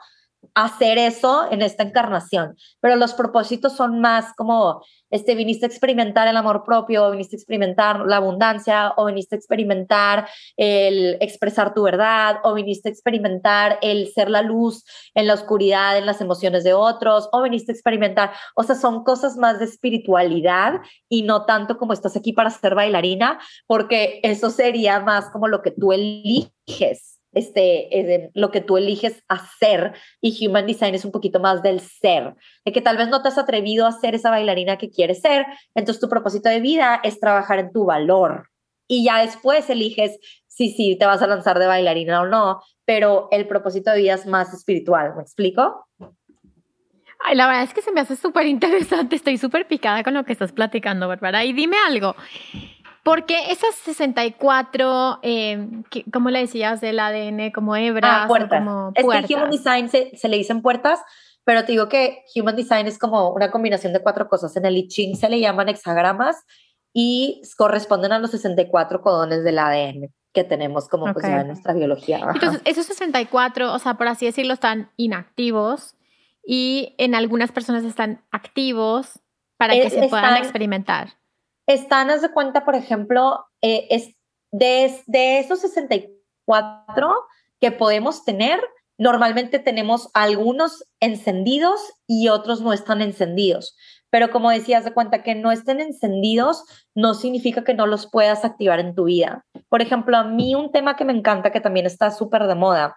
[0.54, 6.28] hacer eso en esta encarnación, pero los propósitos son más como, este, viniste a experimentar
[6.28, 10.28] el amor propio, viniste a experimentar la abundancia, o viniste a experimentar
[10.58, 14.84] el expresar tu verdad, o viniste a experimentar el ser la luz
[15.14, 19.04] en la oscuridad, en las emociones de otros, o viniste a experimentar, o sea, son
[19.04, 24.50] cosas más de espiritualidad y no tanto como estás aquí para ser bailarina, porque eso
[24.50, 30.66] sería más como lo que tú eliges este, lo que tú eliges hacer y Human
[30.66, 32.36] Design es un poquito más del ser,
[32.66, 35.46] de que tal vez no te has atrevido a ser esa bailarina que quieres ser,
[35.76, 38.50] entonces tu propósito de vida es trabajar en tu valor
[38.88, 40.18] y ya después eliges
[40.48, 44.14] si sí te vas a lanzar de bailarina o no, pero el propósito de vida
[44.16, 45.86] es más espiritual, ¿me explico?
[47.20, 50.24] Ay, la verdad es que se me hace súper interesante, estoy súper picada con lo
[50.24, 51.44] que estás platicando, Bárbara.
[51.44, 52.16] Y dime algo,
[53.08, 55.66] porque esas 64, eh,
[56.12, 57.52] ¿cómo le decías del ADN?
[57.54, 58.60] Como hebras, ah, puertas.
[58.60, 59.24] como puertas.
[59.24, 61.00] Es que Human Design se, le dicen puertas,
[61.46, 64.58] pero te digo que Human Design es como una combinación de cuatro cosas.
[64.58, 66.44] En el I Ching se le llaman hexagramas
[66.92, 72.20] y corresponden a los 64 codones del ADN que tenemos como pues, en nuestra biología.
[72.34, 75.96] Entonces, esos 64, o sea, por así decirlo, están inactivos
[76.46, 79.22] y en algunas personas están activos
[79.56, 81.14] para que se puedan experimentar
[81.68, 84.16] están, haz de cuenta, por ejemplo, eh, es
[84.52, 87.14] de, de esos 64
[87.60, 88.60] que podemos tener,
[88.98, 93.76] normalmente tenemos algunos encendidos y otros no están encendidos.
[94.10, 96.64] Pero como decías, de cuenta que no estén encendidos
[96.96, 99.46] no significa que no los puedas activar en tu vida.
[99.68, 102.96] Por ejemplo, a mí un tema que me encanta, que también está súper de moda,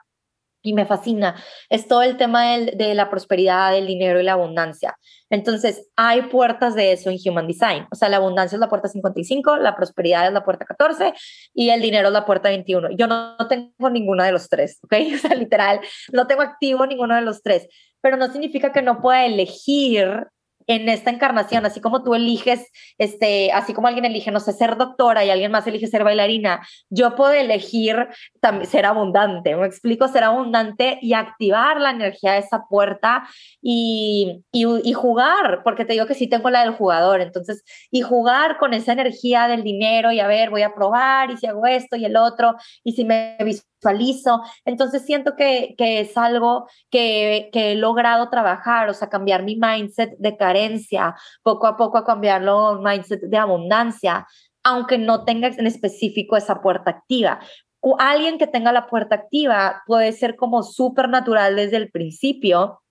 [0.62, 4.96] y me fascina, es todo el tema de la prosperidad, del dinero y la abundancia.
[5.30, 7.86] Entonces, hay puertas de eso en Human Design.
[7.90, 11.14] O sea, la abundancia es la puerta 55, la prosperidad es la puerta 14
[11.54, 12.90] y el dinero es la puerta 21.
[12.96, 14.94] Yo no, tengo ninguna de los tres, ¿ok?
[15.14, 15.80] O sea, literal,
[16.12, 17.68] no tengo activo ninguno de los tres,
[18.00, 20.26] pero no significa que no pueda elegir
[20.70, 24.76] en esta encarnación, así como tú eliges, este, así como alguien elige, no sé, ser
[24.76, 28.06] doctora y alguien más elige ser bailarina, yo puedo elegir
[28.40, 33.28] también ser abundante, me explico, ser abundante y activar la energía de esa puerta
[33.60, 38.56] y, y, jugar, porque te digo que sí tengo la del jugador, entonces, y jugar
[38.58, 41.96] con esa energía del dinero y a ver, voy a probar y si hago esto
[41.96, 42.54] y el otro,
[42.84, 43.36] y si me
[43.80, 44.42] visualizo.
[44.64, 49.56] Entonces siento que, que es algo que, que, he logrado trabajar, o sea, cambiar mi
[49.56, 50.59] mindset de carencia,
[51.42, 54.26] poco a poco a cambiarlo a un mindset de abundancia,
[54.62, 57.40] aunque no tenga en específico esa puerta activa.
[57.80, 62.82] O alguien que tenga la puerta activa puede ser como súper natural desde el principio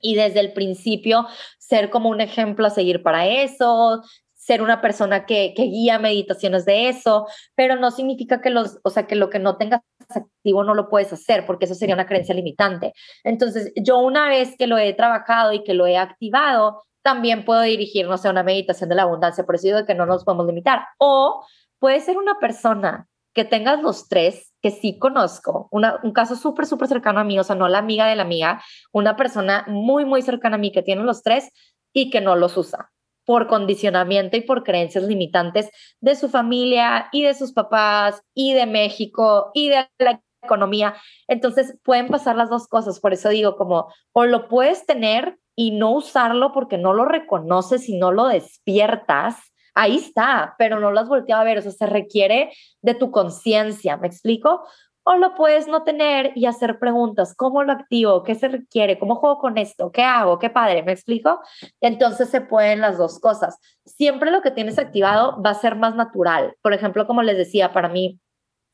[0.00, 1.26] y desde el principio
[1.58, 4.02] ser como un ejemplo a seguir para eso,
[4.34, 8.88] ser una persona que, que, guía meditaciones de eso, pero no significa que los, o
[8.88, 12.06] sea, que lo que no tengas activo no lo puedes hacer, porque eso sería una
[12.06, 12.94] creencia limitante.
[13.22, 17.62] Entonces, yo una vez que lo he trabajado y que lo he activado, también puedo
[17.62, 20.84] dirigirnos a una meditación de la abundancia, por eso digo que no nos podemos limitar.
[20.98, 21.44] O
[21.78, 26.66] puede ser una persona que tengas los tres, que sí conozco, una, un caso súper,
[26.66, 30.04] súper cercano a mí, o sea, no la amiga de la amiga, una persona muy,
[30.04, 31.50] muy cercana a mí que tiene los tres
[31.92, 32.90] y que no los usa
[33.24, 35.70] por condicionamiento y por creencias limitantes
[36.00, 40.96] de su familia y de sus papás y de México y de la economía.
[41.28, 45.72] Entonces pueden pasar las dos cosas, por eso digo como o lo puedes tener y
[45.72, 49.36] no usarlo porque no lo reconoces y no lo despiertas,
[49.74, 53.96] ahí está, pero no lo has a ver, o sea, se requiere de tu conciencia,
[53.96, 54.62] ¿me explico?
[55.04, 58.22] o lo puedes no tener y hacer preguntas, ¿cómo lo activo?
[58.22, 58.98] ¿Qué se requiere?
[58.98, 59.90] ¿Cómo juego con esto?
[59.90, 60.38] ¿Qué hago?
[60.38, 60.82] ¿Qué padre?
[60.82, 61.40] ¿Me explico?
[61.80, 63.58] Entonces se pueden las dos cosas.
[63.84, 66.54] Siempre lo que tienes activado va a ser más natural.
[66.62, 68.20] Por ejemplo, como les decía, para mí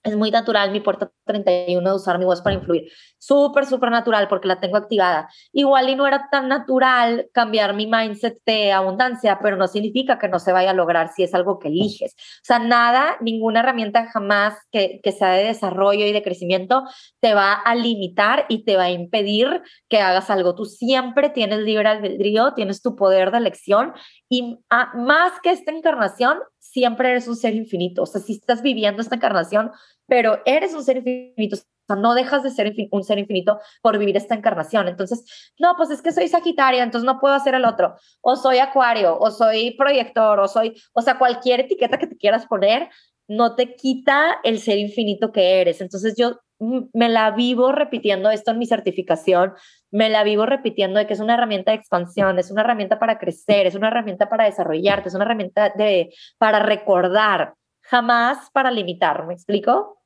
[0.03, 2.91] es muy natural mi puerta 31 de usar mi voz para influir.
[3.19, 5.29] Súper, súper natural porque la tengo activada.
[5.53, 10.29] Igual y no era tan natural cambiar mi mindset de abundancia, pero no significa que
[10.29, 12.15] no se vaya a lograr si es algo que eliges.
[12.15, 16.85] O sea, nada, ninguna herramienta jamás que, que sea de desarrollo y de crecimiento
[17.21, 20.55] te va a limitar y te va a impedir que hagas algo.
[20.55, 23.93] Tú siempre tienes libre albedrío, tienes tu poder de elección
[24.29, 24.59] y
[24.95, 26.39] más que esta encarnación,
[26.71, 28.03] siempre eres un ser infinito.
[28.03, 29.71] O sea, si estás viviendo esta encarnación,
[30.07, 33.99] pero eres un ser infinito, o sea, no dejas de ser un ser infinito por
[33.99, 34.89] vivir esta encarnación.
[34.89, 37.97] Entonces, no, pues es que soy Sagitaria, entonces no puedo hacer el otro.
[38.21, 42.47] O soy Acuario, o soy proyector, o soy, o sea, cualquier etiqueta que te quieras
[42.47, 42.89] poner,
[43.29, 45.81] no te quita el ser infinito que eres.
[45.81, 49.53] Entonces, yo me la vivo repitiendo esto en mi certificación,
[49.91, 53.19] me la vivo repitiendo de que es una herramienta de expansión, es una herramienta para
[53.19, 59.27] crecer, es una herramienta para desarrollarte, es una herramienta de, para recordar, jamás para limitar,
[59.27, 60.01] ¿me explico?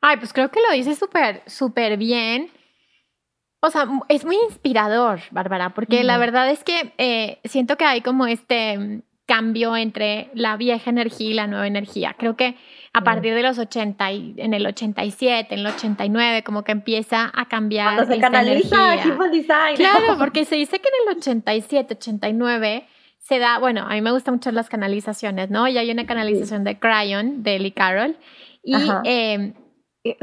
[0.00, 2.50] Ay, pues creo que lo dices súper, súper bien.
[3.60, 8.02] O sea, es muy inspirador, Bárbara, porque la verdad es que eh, siento que hay
[8.02, 12.14] como este mm, cambio entre la vieja energía y la nueva energía.
[12.18, 12.56] Creo que
[12.96, 17.28] a partir de los 80 y en el 87, en el 89, como que empieza
[17.34, 19.76] a cambiar Cuando se canaliza Human Design.
[19.76, 22.86] Claro, porque se dice que en el 87, 89
[23.18, 25.66] se da, bueno, a mí me gustan mucho las canalizaciones, ¿no?
[25.66, 28.16] Y hay una canalización de Cryon, de Lee Carroll,
[28.62, 29.54] y eh,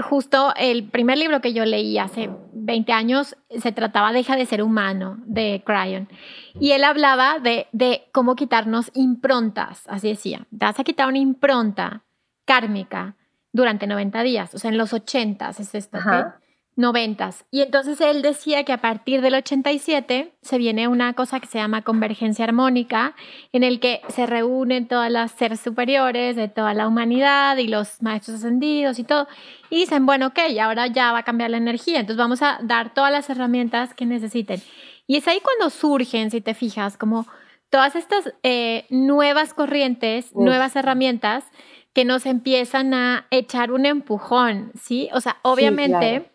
[0.02, 4.64] justo el primer libro que yo leí hace 20 años se trataba Deja de ser
[4.64, 6.08] humano, de Cryon.
[6.58, 10.48] Y él hablaba de, de cómo quitarnos improntas, así decía.
[10.58, 12.04] Te vas a quitar una impronta
[12.52, 13.16] kármica
[13.54, 16.00] durante 90 días, o sea, en los 80 es esto,
[16.76, 17.46] noventas.
[17.50, 21.60] Y entonces él decía que a partir del 87 se viene una cosa que se
[21.60, 23.16] llama convergencia armónica,
[23.54, 28.02] en el que se reúnen todas las seres superiores de toda la humanidad y los
[28.02, 29.30] maestros ascendidos y todo,
[29.70, 32.94] y dicen, bueno, ok, ahora ya va a cambiar la energía, entonces vamos a dar
[32.94, 34.62] todas las herramientas que necesiten.
[35.08, 37.28] Y es ahí cuando surgen, si te fijas, como
[37.70, 41.46] todas estas eh, nuevas corrientes, nuevas herramientas
[41.94, 45.10] que nos empiezan a echar un empujón, ¿sí?
[45.14, 46.32] O sea, obviamente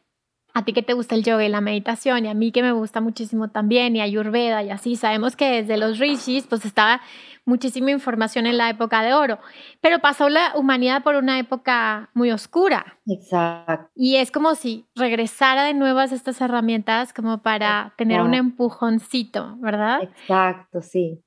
[0.57, 2.73] a ti que te gusta el yoga y la meditación y a mí que me
[2.73, 7.03] gusta muchísimo también y Ayurveda y así, sabemos que desde los rishis pues estaba
[7.45, 9.39] muchísima información en la época de oro,
[9.83, 12.99] pero pasó la humanidad por una época muy oscura.
[13.07, 13.91] Exacto.
[13.95, 19.57] Y es como si regresara de nuevo a estas herramientas como para tener un empujoncito,
[19.59, 20.05] ¿verdad?
[20.05, 21.23] Exacto, sí.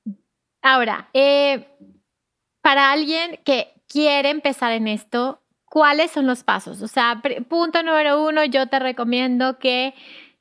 [0.60, 1.68] Ahora, eh,
[2.62, 6.80] para alguien que quiere empezar en esto, ¿cuáles son los pasos?
[6.80, 9.94] O sea, punto número uno, yo te recomiendo que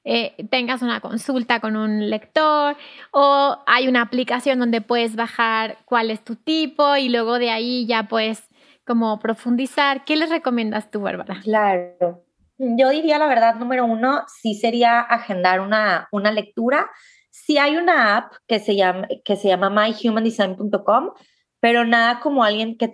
[0.05, 2.77] eh, tengas una consulta con un lector
[3.11, 7.85] o hay una aplicación donde puedes bajar cuál es tu tipo y luego de ahí
[7.87, 8.47] ya puedes
[8.85, 10.05] como profundizar.
[10.05, 11.39] ¿Qué les recomiendas tú, Bárbara?
[11.43, 12.23] Claro.
[12.57, 16.89] Yo diría la verdad, número uno, sí sería agendar una, una lectura.
[17.29, 21.11] Si hay una app que se llama, que se llama myhumandesign.com,
[21.59, 22.93] pero nada como alguien que,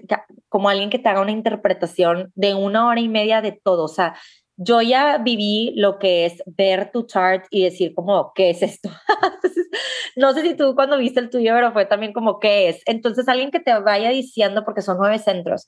[0.49, 3.84] como alguien que te haga una interpretación de una hora y media de todo.
[3.86, 4.16] O sea,
[4.57, 8.89] yo ya viví lo que es ver tu chart y decir como, ¿qué es esto?
[10.16, 12.82] no sé si tú cuando viste el tuyo, pero fue también como, ¿qué es?
[12.86, 15.68] Entonces, alguien que te vaya diciendo, porque son nueve centros,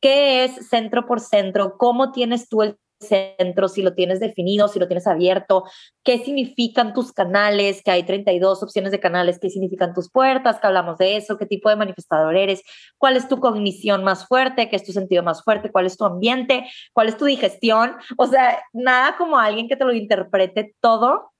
[0.00, 1.76] ¿qué es centro por centro?
[1.78, 5.64] ¿Cómo tienes tú el centro, si lo tienes definido, si lo tienes abierto,
[6.02, 10.66] qué significan tus canales, que hay 32 opciones de canales, qué significan tus puertas, que
[10.66, 12.62] hablamos de eso, qué tipo de manifestador eres,
[12.98, 16.04] cuál es tu cognición más fuerte, qué es tu sentido más fuerte, cuál es tu
[16.04, 21.32] ambiente, cuál es tu digestión, o sea, nada como alguien que te lo interprete todo.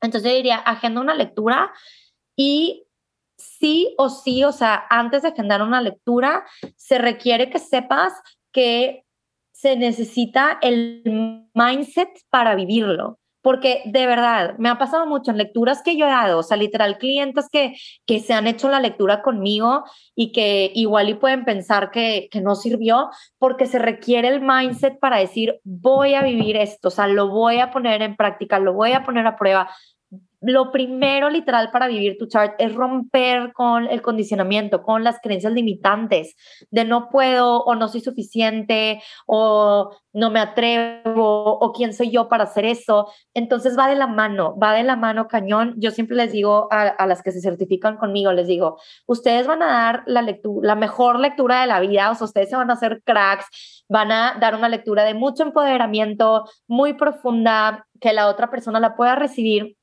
[0.00, 1.72] Entonces yo diría, agenda una lectura
[2.36, 2.86] y
[3.36, 6.44] sí o sí, o sea, antes de agendar una lectura,
[6.76, 8.12] se requiere que sepas
[8.52, 9.04] que
[9.62, 13.20] se necesita el mindset para vivirlo.
[13.42, 16.56] Porque de verdad, me ha pasado mucho en lecturas que yo he dado, o sea,
[16.56, 17.74] literal, clientes que,
[18.06, 19.84] que se han hecho la lectura conmigo
[20.14, 25.00] y que igual y pueden pensar que, que no sirvió, porque se requiere el mindset
[25.00, 28.74] para decir, voy a vivir esto, o sea, lo voy a poner en práctica, lo
[28.74, 29.68] voy a poner a prueba,
[30.42, 35.52] lo primero literal para vivir tu chart es romper con el condicionamiento, con las creencias
[35.52, 36.34] limitantes
[36.70, 42.28] de no puedo o no soy suficiente o no me atrevo o quién soy yo
[42.28, 43.10] para hacer eso.
[43.34, 45.74] Entonces va de la mano, va de la mano cañón.
[45.78, 49.66] Yo siempre les digo a, las que se certifican conmigo, les digo, ustedes van a
[49.66, 52.74] dar la, lectura, la mejor lectura de la vida, o sea, ustedes se van a
[52.74, 58.50] hacer cracks, van a dar una lectura de mucho empoderamiento, muy profunda, que la otra
[58.50, 59.76] persona la pueda recibir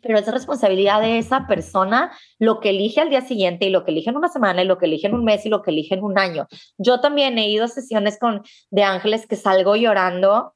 [0.00, 3.90] pero es responsabilidad de esa persona lo que elige al día siguiente y lo que
[3.90, 5.94] elige en una semana y lo que elige en un mes y lo que elige
[5.94, 6.46] en un año.
[6.76, 10.54] Yo también he ido a sesiones con de ángeles que salgo llorando,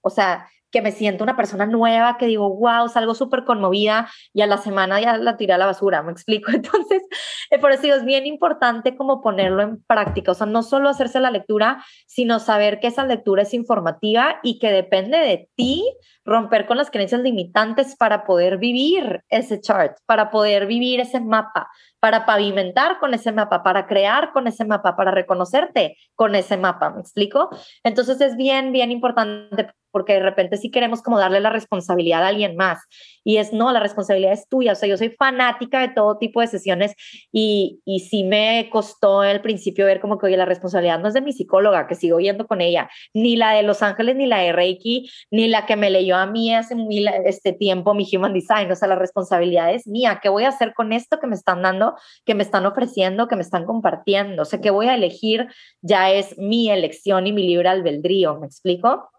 [0.00, 4.42] o sea, que me siento una persona nueva, que digo, wow, salgo súper conmovida y
[4.42, 6.50] a la semana ya la tiré a la basura, me explico.
[6.52, 7.02] Entonces,
[7.50, 11.20] eh, por eso es bien importante como ponerlo en práctica, o sea, no solo hacerse
[11.20, 15.84] la lectura, sino saber que esa lectura es informativa y que depende de ti
[16.24, 21.70] romper con las creencias limitantes para poder vivir ese chart, para poder vivir ese mapa,
[22.00, 26.90] para pavimentar con ese mapa, para crear con ese mapa, para reconocerte con ese mapa,
[26.90, 27.48] ¿me explico?
[27.82, 32.28] Entonces es bien, bien importante porque de repente sí queremos como darle la responsabilidad a
[32.28, 32.78] alguien más
[33.24, 36.40] y es no, la responsabilidad es tuya, o sea, yo soy fanática de todo tipo
[36.40, 36.94] de sesiones
[37.30, 41.14] y, y sí me costó al principio ver como que, oye, la responsabilidad no es
[41.14, 44.38] de mi psicóloga, que sigo yendo con ella, ni la de Los Ángeles, ni la
[44.38, 48.32] de Reiki, ni la que me leyó a mí hace muy, este tiempo mi Human
[48.32, 51.34] Design, o sea, la responsabilidad es mía, ¿qué voy a hacer con esto que me
[51.34, 54.42] están dando, que me están ofreciendo, que me están compartiendo?
[54.42, 55.48] O sea, ¿qué voy a elegir?
[55.82, 59.10] Ya es mi elección y mi libre albedrío, ¿me explico?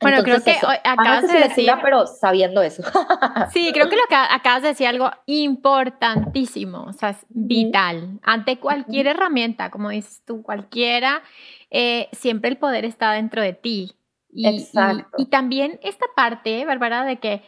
[0.00, 2.82] Bueno, creo que acabas de decir, pero sabiendo eso.
[3.52, 8.18] sí, creo que lo que acabas de decir algo importantísimo, o sea, es vital.
[8.22, 11.22] Ante cualquier herramienta, como dices tú, cualquiera,
[11.70, 13.92] eh, siempre el poder está dentro de ti.
[14.30, 15.16] Y, Exacto.
[15.18, 17.42] Y, también esta parte, Bárbara, de que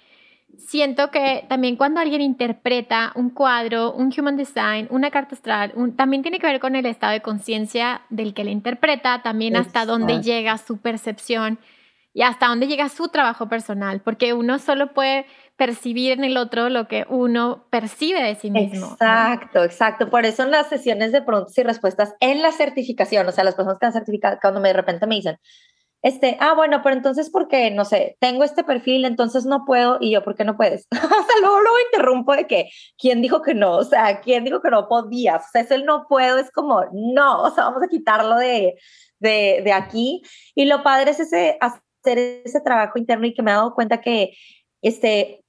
[0.59, 6.23] siento que también cuando alguien interpreta un cuadro, un human design, una carta astral, también
[6.23, 10.23] tiene que ver con el estado de conciencia del que le interpreta, también hasta dónde
[10.23, 11.59] llega su percepción
[12.13, 16.69] y hasta dónde llega su trabajo personal, porque uno solo puede percibir en el otro
[16.69, 18.93] lo que uno percibe de sí mismo.
[18.93, 20.11] Exacto, exacto.
[20.11, 23.55] Por eso en las sesiones de preguntas y respuestas, en la certificación, o sea, las
[23.55, 25.39] personas que han certificado, cuando me, de repente me dicen,
[26.03, 27.71] este, ah, bueno, pero entonces, ¿por qué?
[27.71, 30.87] No sé, tengo este perfil, entonces no puedo, y yo, ¿por qué no puedes?
[30.93, 33.73] o sea, luego, luego interrumpo de que, ¿quién dijo que no?
[33.77, 35.45] O sea, ¿quién dijo que no podías?
[35.45, 38.77] O sea, es el no puedo, es como, no, o sea, vamos a quitarlo de,
[39.19, 40.23] de, de aquí.
[40.55, 41.59] Y lo padre es ese
[42.03, 44.33] hacer ese trabajo interno y que me he dado cuenta que,
[44.83, 45.45] este,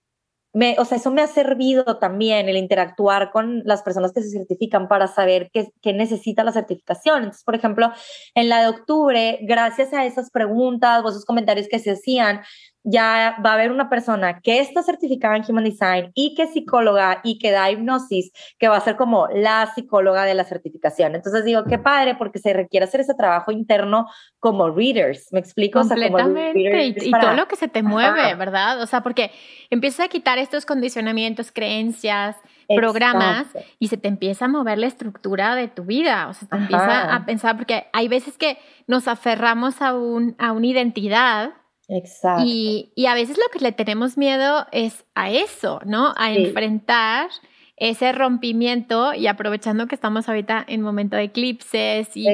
[0.53, 4.89] o sea, eso me ha servido también el interactuar con las personas que se certifican
[4.89, 7.19] para saber qué, qué, necesita la certificación.
[7.19, 7.91] Entonces, por ejemplo,
[8.35, 12.41] en la de octubre, gracias a esas preguntas o esos comentarios que se hacían,
[12.83, 16.53] ya va a haber una persona que está certificada en Human Design y que es
[16.53, 21.15] psicóloga y que da hipnosis, que va a ser como la psicóloga de la certificación.
[21.15, 24.07] Entonces digo, qué padre, porque se requiere hacer ese trabajo interno
[24.39, 25.79] como readers, ¿me explico?
[25.79, 28.81] Completamente, y, todo lo que se te mueve, ¿verdad?
[28.81, 29.31] O sea, porque
[29.69, 32.35] empiezas a quitar estos condicionamientos, creencias,
[32.75, 33.47] programas
[33.79, 37.13] y se te empieza a mover la estructura de tu vida, o sea, te empieza
[37.13, 38.57] a pensar, porque hay veces que
[38.87, 41.51] nos aferramos a, un, a una identidad
[41.91, 42.43] Exacto.
[42.47, 46.13] Y, y, a veces lo que le tenemos miedo es a eso, ¿no?
[46.15, 47.29] A enfrentar
[47.75, 52.27] ese rompimiento y aprovechando que estamos ahorita en momento de eclipses y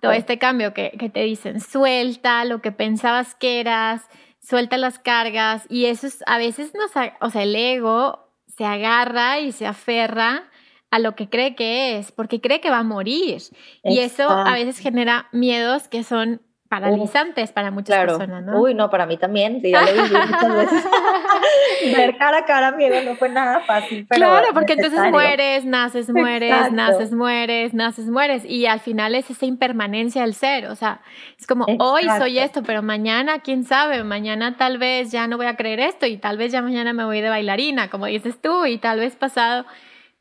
[0.00, 4.02] todo este cambio que, que, te dicen, suelta lo que pensabas que eras,
[4.40, 9.40] suelta las cargas y eso es, a veces nos, o sea, el ego se agarra
[9.40, 10.48] y se aferra
[10.90, 13.42] a lo que cree que es, porque cree que va a morir.
[13.82, 18.60] Y eso a veces genera miedos que son paralizantes para muchas personas, ¿no?
[18.60, 20.84] Uy, no, para mí también, sí, ya lo viví muchas veces.
[21.96, 26.10] Ver cara a cara miedo no fue nada fácil, pero Claro, porque entonces mueres, naces,
[26.10, 31.00] mueres, naces, mueres, naces, mueres, y al final es esa impermanencia del ser, o sea,
[31.38, 35.46] es como, hoy soy esto, pero mañana, quién sabe, mañana tal vez ya no voy
[35.46, 38.66] a creer esto, y tal vez ya mañana me voy de bailarina, como dices tú,
[38.66, 39.66] y tal vez pasado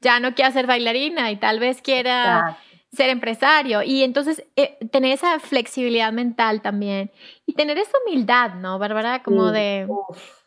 [0.01, 2.57] ya no quiera ser bailarina, y tal vez quiera
[2.95, 7.11] ser empresario y entonces eh, tener esa flexibilidad mental también
[7.45, 9.21] y tener esa humildad, ¿no, Bárbara?
[9.23, 9.87] Como de,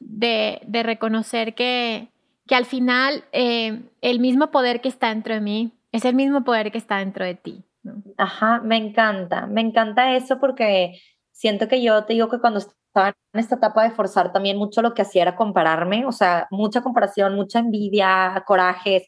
[0.01, 2.09] de, de, reconocer que,
[2.47, 6.45] que al final eh, el mismo poder que está dentro de mí es el mismo
[6.45, 7.65] poder que está dentro de ti.
[8.17, 11.01] Ajá, me encanta, me encanta eso porque
[11.33, 14.83] siento que yo te digo que cuando estaba en esta etapa de forzar también mucho
[14.83, 19.07] lo que hacía era compararme, o sea, mucha comparación, mucha envidia, corajes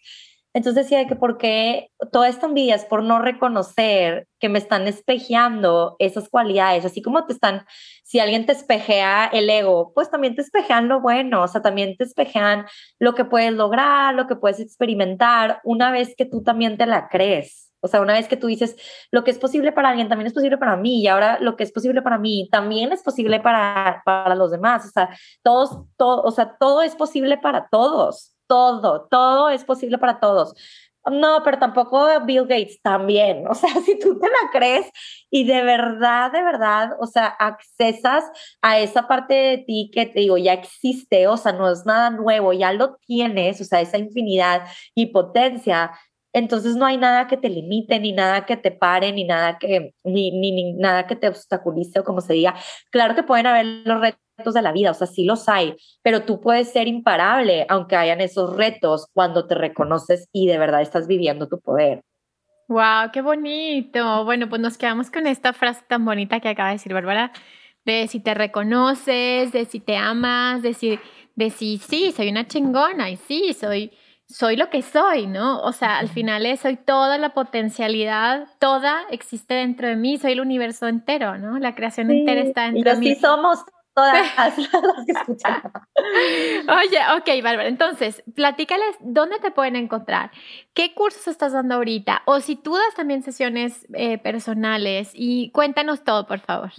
[0.53, 4.89] entonces decía que por qué toda esta envidia es por no reconocer que me están
[4.89, 7.65] espejeando esas cualidades, así como te están,
[8.05, 11.97] si alguien te espejea el ego, pues también te espejean lo bueno, o sea, también
[11.97, 12.67] te espejean
[12.99, 17.09] lo que puedes lograr, lo que puedes experimentar, una vez que tú también te la
[17.09, 17.69] crees.
[17.83, 18.77] O sea, una vez que tú dices,
[19.11, 21.65] lo que es posible para alguien también es posible para mí, y ahora lo que
[21.65, 24.85] es posible para mí también es posible para, para los demás.
[24.85, 25.11] O sea,
[25.43, 30.55] todos, todo, o sea, todo es posible para todos todo, todo es posible para todos.
[31.11, 33.45] No, pero tampoco Bill Gates también.
[33.51, 34.87] O sea, si tú te la crees
[35.31, 38.25] y de verdad, de verdad, o sea, accesas
[38.63, 42.11] a esa parte de ti que te digo, ya existe, o sea, no es nada
[42.11, 45.93] nuevo, ya lo tienes, o sea, esa infinidad y potencia.
[46.33, 49.95] Entonces no hay nada que te limite, ni nada que te pare, ni nada que,
[50.05, 52.55] ni, ni, nada que te obstaculice o como se diga.
[52.91, 56.23] Claro que pueden haber los retos de la vida, o sea, sí los hay, pero
[56.23, 61.07] tú puedes ser imparable aunque hayan esos retos cuando te reconoces y de verdad estás
[61.07, 62.03] viviendo tu poder.
[62.69, 64.25] Wow, qué bonito.
[64.25, 67.33] Bueno, pues nos quedamos con esta frase tan bonita que acaba de decir Bárbara,
[67.85, 70.99] de si te reconoces, de si te amas, de si,
[71.35, 73.93] de si sí, soy una chingona y sí, soy
[74.31, 75.61] soy lo que soy, ¿no?
[75.63, 80.33] O sea, al final es, soy toda la potencialidad, toda existe dentro de mí, soy
[80.33, 81.59] el universo entero, ¿no?
[81.59, 83.09] La creación entera está dentro de mí.
[83.11, 83.65] Y somos
[84.01, 85.63] todas las que escuchan.
[86.69, 87.69] Oye, ok, Bárbara.
[87.69, 90.31] Entonces, platícales dónde te pueden encontrar,
[90.75, 96.05] qué cursos estás dando ahorita, o si tú das también sesiones eh, personales y cuéntanos
[96.05, 96.71] todo, por favor.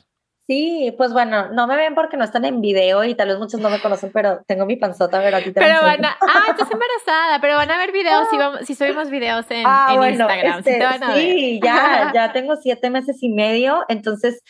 [0.48, 3.62] Sí, pues bueno, no me ven porque no están en video y tal vez muchos
[3.62, 7.40] no me conocen, pero tengo mi panzota, ver, aquí Pero van a, ah, estás embarazada,
[7.40, 10.60] pero van a ver videos si, vamos, si subimos videos en, ah, Instagram.
[10.60, 10.82] Este,
[11.16, 14.44] sí, ya, ya tengo siete meses y medio, entonces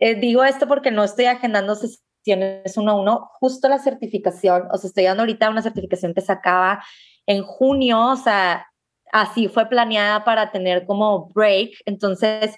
[0.00, 2.07] eh, digo esto porque no estoy agendando sesiones
[2.76, 6.32] uno a uno, justo la certificación, o sea, estoy dando ahorita una certificación que se
[6.32, 6.82] acaba
[7.26, 8.66] en junio, o sea,
[9.12, 12.56] así fue planeada para tener como break, entonces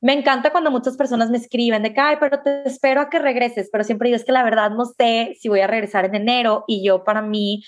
[0.00, 3.18] me encanta cuando muchas personas me escriben de que, ay, pero te espero a que
[3.18, 6.14] regreses, pero siempre digo, es que la verdad no sé si voy a regresar en
[6.14, 7.62] enero y yo para mí,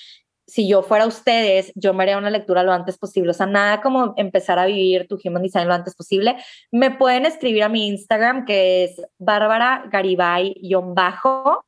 [0.48, 3.82] si yo fuera ustedes, yo me haría una lectura lo antes posible, o sea, nada
[3.82, 6.36] como empezar a vivir tu Human Design lo antes posible.
[6.72, 11.64] Me pueden escribir a mi Instagram, que es Bárbara Garibay-bajo,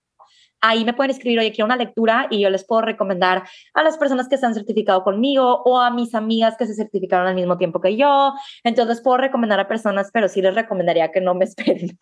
[0.60, 3.44] ahí me pueden escribir, oye, quiero una lectura y yo les puedo recomendar
[3.74, 7.26] a las personas que se han certificado conmigo o a mis amigas que se certificaron
[7.26, 8.34] al mismo tiempo que yo.
[8.64, 11.98] Entonces les puedo recomendar a personas, pero sí les recomendaría que no me esperen.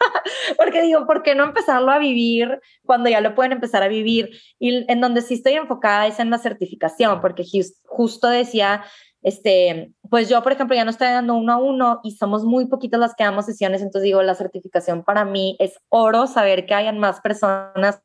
[0.56, 4.30] Porque digo, ¿por qué no empezarlo a vivir cuando ya lo pueden empezar a vivir?
[4.58, 7.44] Y en donde sí estoy enfocada es en la certificación, porque
[7.86, 8.82] justo decía
[9.22, 12.66] este, pues yo, por ejemplo, ya no estoy dando uno a uno y somos muy
[12.66, 16.74] poquitas las que damos sesiones, entonces digo, la certificación para mí es oro saber que
[16.74, 18.00] hayan más personas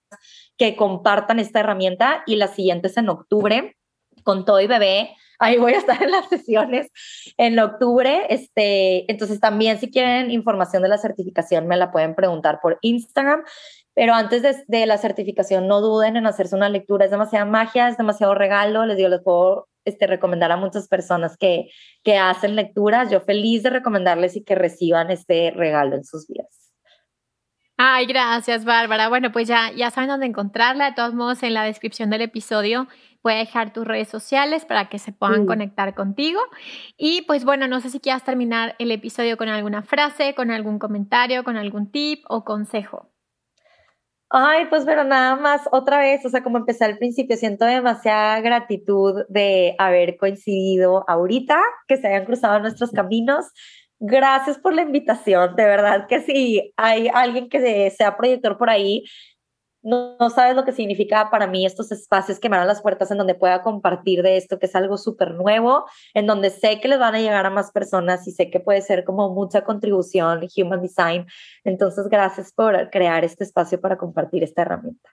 [0.57, 3.75] que compartan esta herramienta y la siguiente es en octubre
[4.23, 5.15] con todo y bebé.
[5.39, 6.87] Ahí voy a estar en las sesiones
[7.37, 8.27] en octubre.
[8.29, 13.43] Este, entonces también si quieren información de la certificación me la pueden preguntar por Instagram.
[13.95, 17.05] Pero antes de, la certificación no duden en hacerse una lectura.
[17.05, 18.85] Es demasiada magia, es demasiado regalo.
[18.85, 21.69] Les digo, les puedo este, recomendar a muchas personas que,
[22.03, 23.11] que hacen lecturas.
[23.11, 26.62] Yo feliz de recomendarles y que reciban este regalo en sus vidas.
[27.77, 29.09] Ay, gracias, Bárbara.
[29.09, 30.85] Bueno, pues ya, ya saben dónde encontrarla.
[30.85, 32.87] De todos modos, en la descripción del episodio
[33.23, 36.41] voy a dejar tus redes sociales para que se puedan conectar contigo.
[36.97, 40.77] Y pues bueno, no sé si quieras terminar el episodio con alguna frase, con algún
[40.77, 43.09] comentario, con algún tip o consejo.
[44.35, 48.41] Ay, pues pero nada más otra vez, o sea, como empecé al principio, siento demasiada
[48.41, 53.45] gratitud de haber coincidido ahorita, que se hayan cruzado nuestros caminos
[54.05, 59.05] Gracias por la invitación, de verdad que si hay alguien que sea proyector por ahí,
[59.81, 63.17] no, sabes lo que significa para mí estos espacios que me dan las puertas en
[63.17, 66.99] donde pueda compartir de esto, que es algo súper nuevo, en donde sé que les
[66.99, 70.81] van a llegar a más personas y sé que puede ser como mucha contribución Human
[70.81, 71.25] Design.
[71.63, 75.11] Entonces, gracias por crear este espacio para compartir esta herramienta.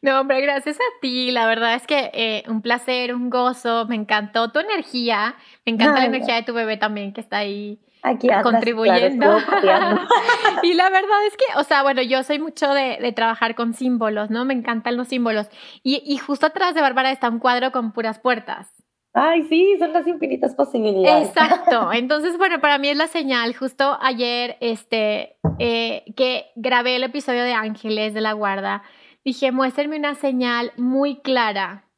[0.00, 1.32] No, hombre, gracias a ti.
[1.32, 3.86] La verdad es que eh, un placer, un gozo.
[3.88, 5.34] Me encantó tu energía.
[5.64, 9.38] Me encanta la energía de tu bebé también que está ahí Aquí contribuyendo.
[10.62, 14.30] y la verdad es que, o sea, bueno, yo soy mucho de, trabajar con símbolos,
[14.30, 14.44] ¿no?
[14.44, 15.48] Me encantan los símbolos.
[15.82, 18.72] Y, y justo atrás de Bárbara está un cuadro con puras puertas.
[19.12, 21.28] Ay, sí, son las infinitas posibilidades.
[21.28, 21.90] Exacto.
[21.94, 23.56] Entonces, bueno, para mí es la señal.
[23.56, 28.82] Justo ayer, este, eh, que grabé el episodio de Ángeles de la Guarda,
[29.24, 31.88] dije, muéstrenme una señal muy clara,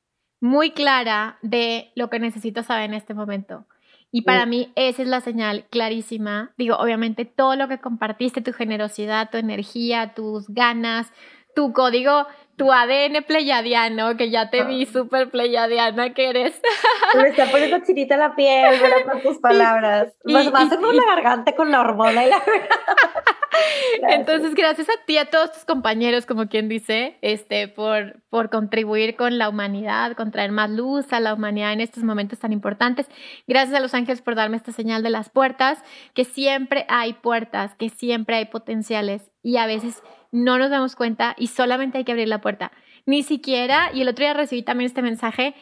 [0.40, 3.66] muy clara de lo que necesito saber en este momento.
[4.10, 6.52] Y para mí esa es la señal clarísima.
[6.56, 11.12] Digo, obviamente todo lo que compartiste, tu generosidad, tu energía, tus ganas,
[11.54, 12.26] tu código,
[12.58, 14.92] tu ADN pleyadiano, que ya te vi ah.
[14.92, 16.60] súper pleyadiana que eres.
[17.16, 19.04] Me está poniendo chinita la piel, ¿verdad?
[19.12, 20.12] Por tus palabras.
[20.26, 22.42] Y, va a ser la garganta con la hormona y la...
[24.10, 29.16] Entonces, gracias a ti, a todos tus compañeros, como quien dice, este, por, por contribuir
[29.16, 33.08] con la humanidad, con traer más luz a la humanidad en estos momentos tan importantes.
[33.46, 35.82] Gracias a los ángeles por darme esta señal de las puertas,
[36.14, 41.34] que siempre hay puertas, que siempre hay potenciales y a veces no nos damos cuenta
[41.38, 42.70] y solamente hay que abrir la puerta.
[43.06, 45.54] Ni siquiera, y el otro día recibí también este mensaje,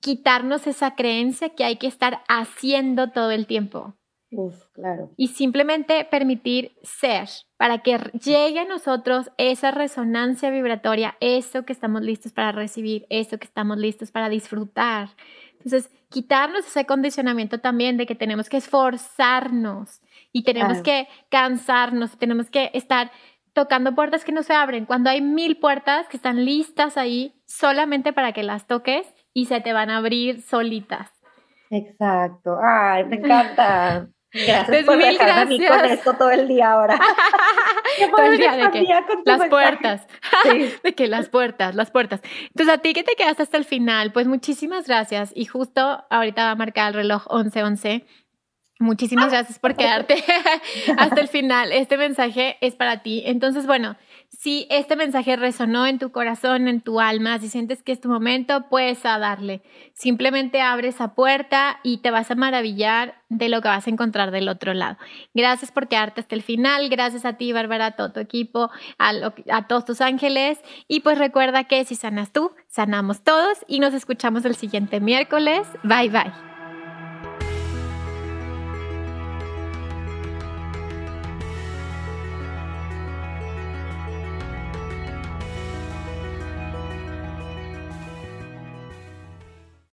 [0.00, 3.94] quitarnos esa creencia que hay que estar haciendo todo el tiempo.
[4.72, 5.10] claro.
[5.18, 12.00] Y simplemente permitir ser para que llegue a nosotros esa resonancia vibratoria, eso que estamos
[12.00, 15.10] listos para recibir, eso que estamos listos para disfrutar.
[15.58, 20.00] Entonces, quitarnos ese condicionamiento también de que tenemos que esforzarnos
[20.32, 23.10] y tenemos que cansarnos, tenemos que estar
[23.52, 28.12] tocando puertas que no se abren, cuando hay mil puertas que están listas ahí solamente
[28.12, 31.10] para que las toques y se te van a abrir solitas.
[31.70, 32.58] Exacto.
[32.62, 34.08] Ay, me encanta.
[34.32, 35.38] Gracias pues por mil gracias.
[35.38, 36.96] a mí con esto todo el día ahora.
[38.16, 38.86] todo el día de que
[39.24, 40.06] las puertas.
[40.84, 42.20] de que las puertas, las puertas.
[42.42, 45.32] Entonces, a ti que te quedaste hasta el final, pues muchísimas gracias.
[45.34, 48.04] Y justo ahorita va a marcar el reloj 11:11.
[48.80, 50.24] Muchísimas gracias por quedarte
[50.96, 51.70] hasta el final.
[51.70, 53.22] Este mensaje es para ti.
[53.26, 53.96] Entonces, bueno,
[54.32, 58.08] Si este mensaje resonó en tu corazón, en tu alma, si sientes que es tu
[58.08, 59.60] momento, puedes a darle.
[59.92, 64.30] Simplemente abre esa puerta y te vas a maravillar de lo que vas a encontrar
[64.30, 64.96] del otro lado.
[65.34, 66.88] Gracias por quedarte hasta el final.
[66.88, 69.12] Gracias a ti, Bárbara, a todo tu equipo, a,
[69.50, 70.58] a todos tus ángeles.
[70.88, 75.66] Y pues recuerda que si sanas tú, sanamos todos y nos escuchamos el siguiente miércoles.
[75.82, 76.49] Bye bye.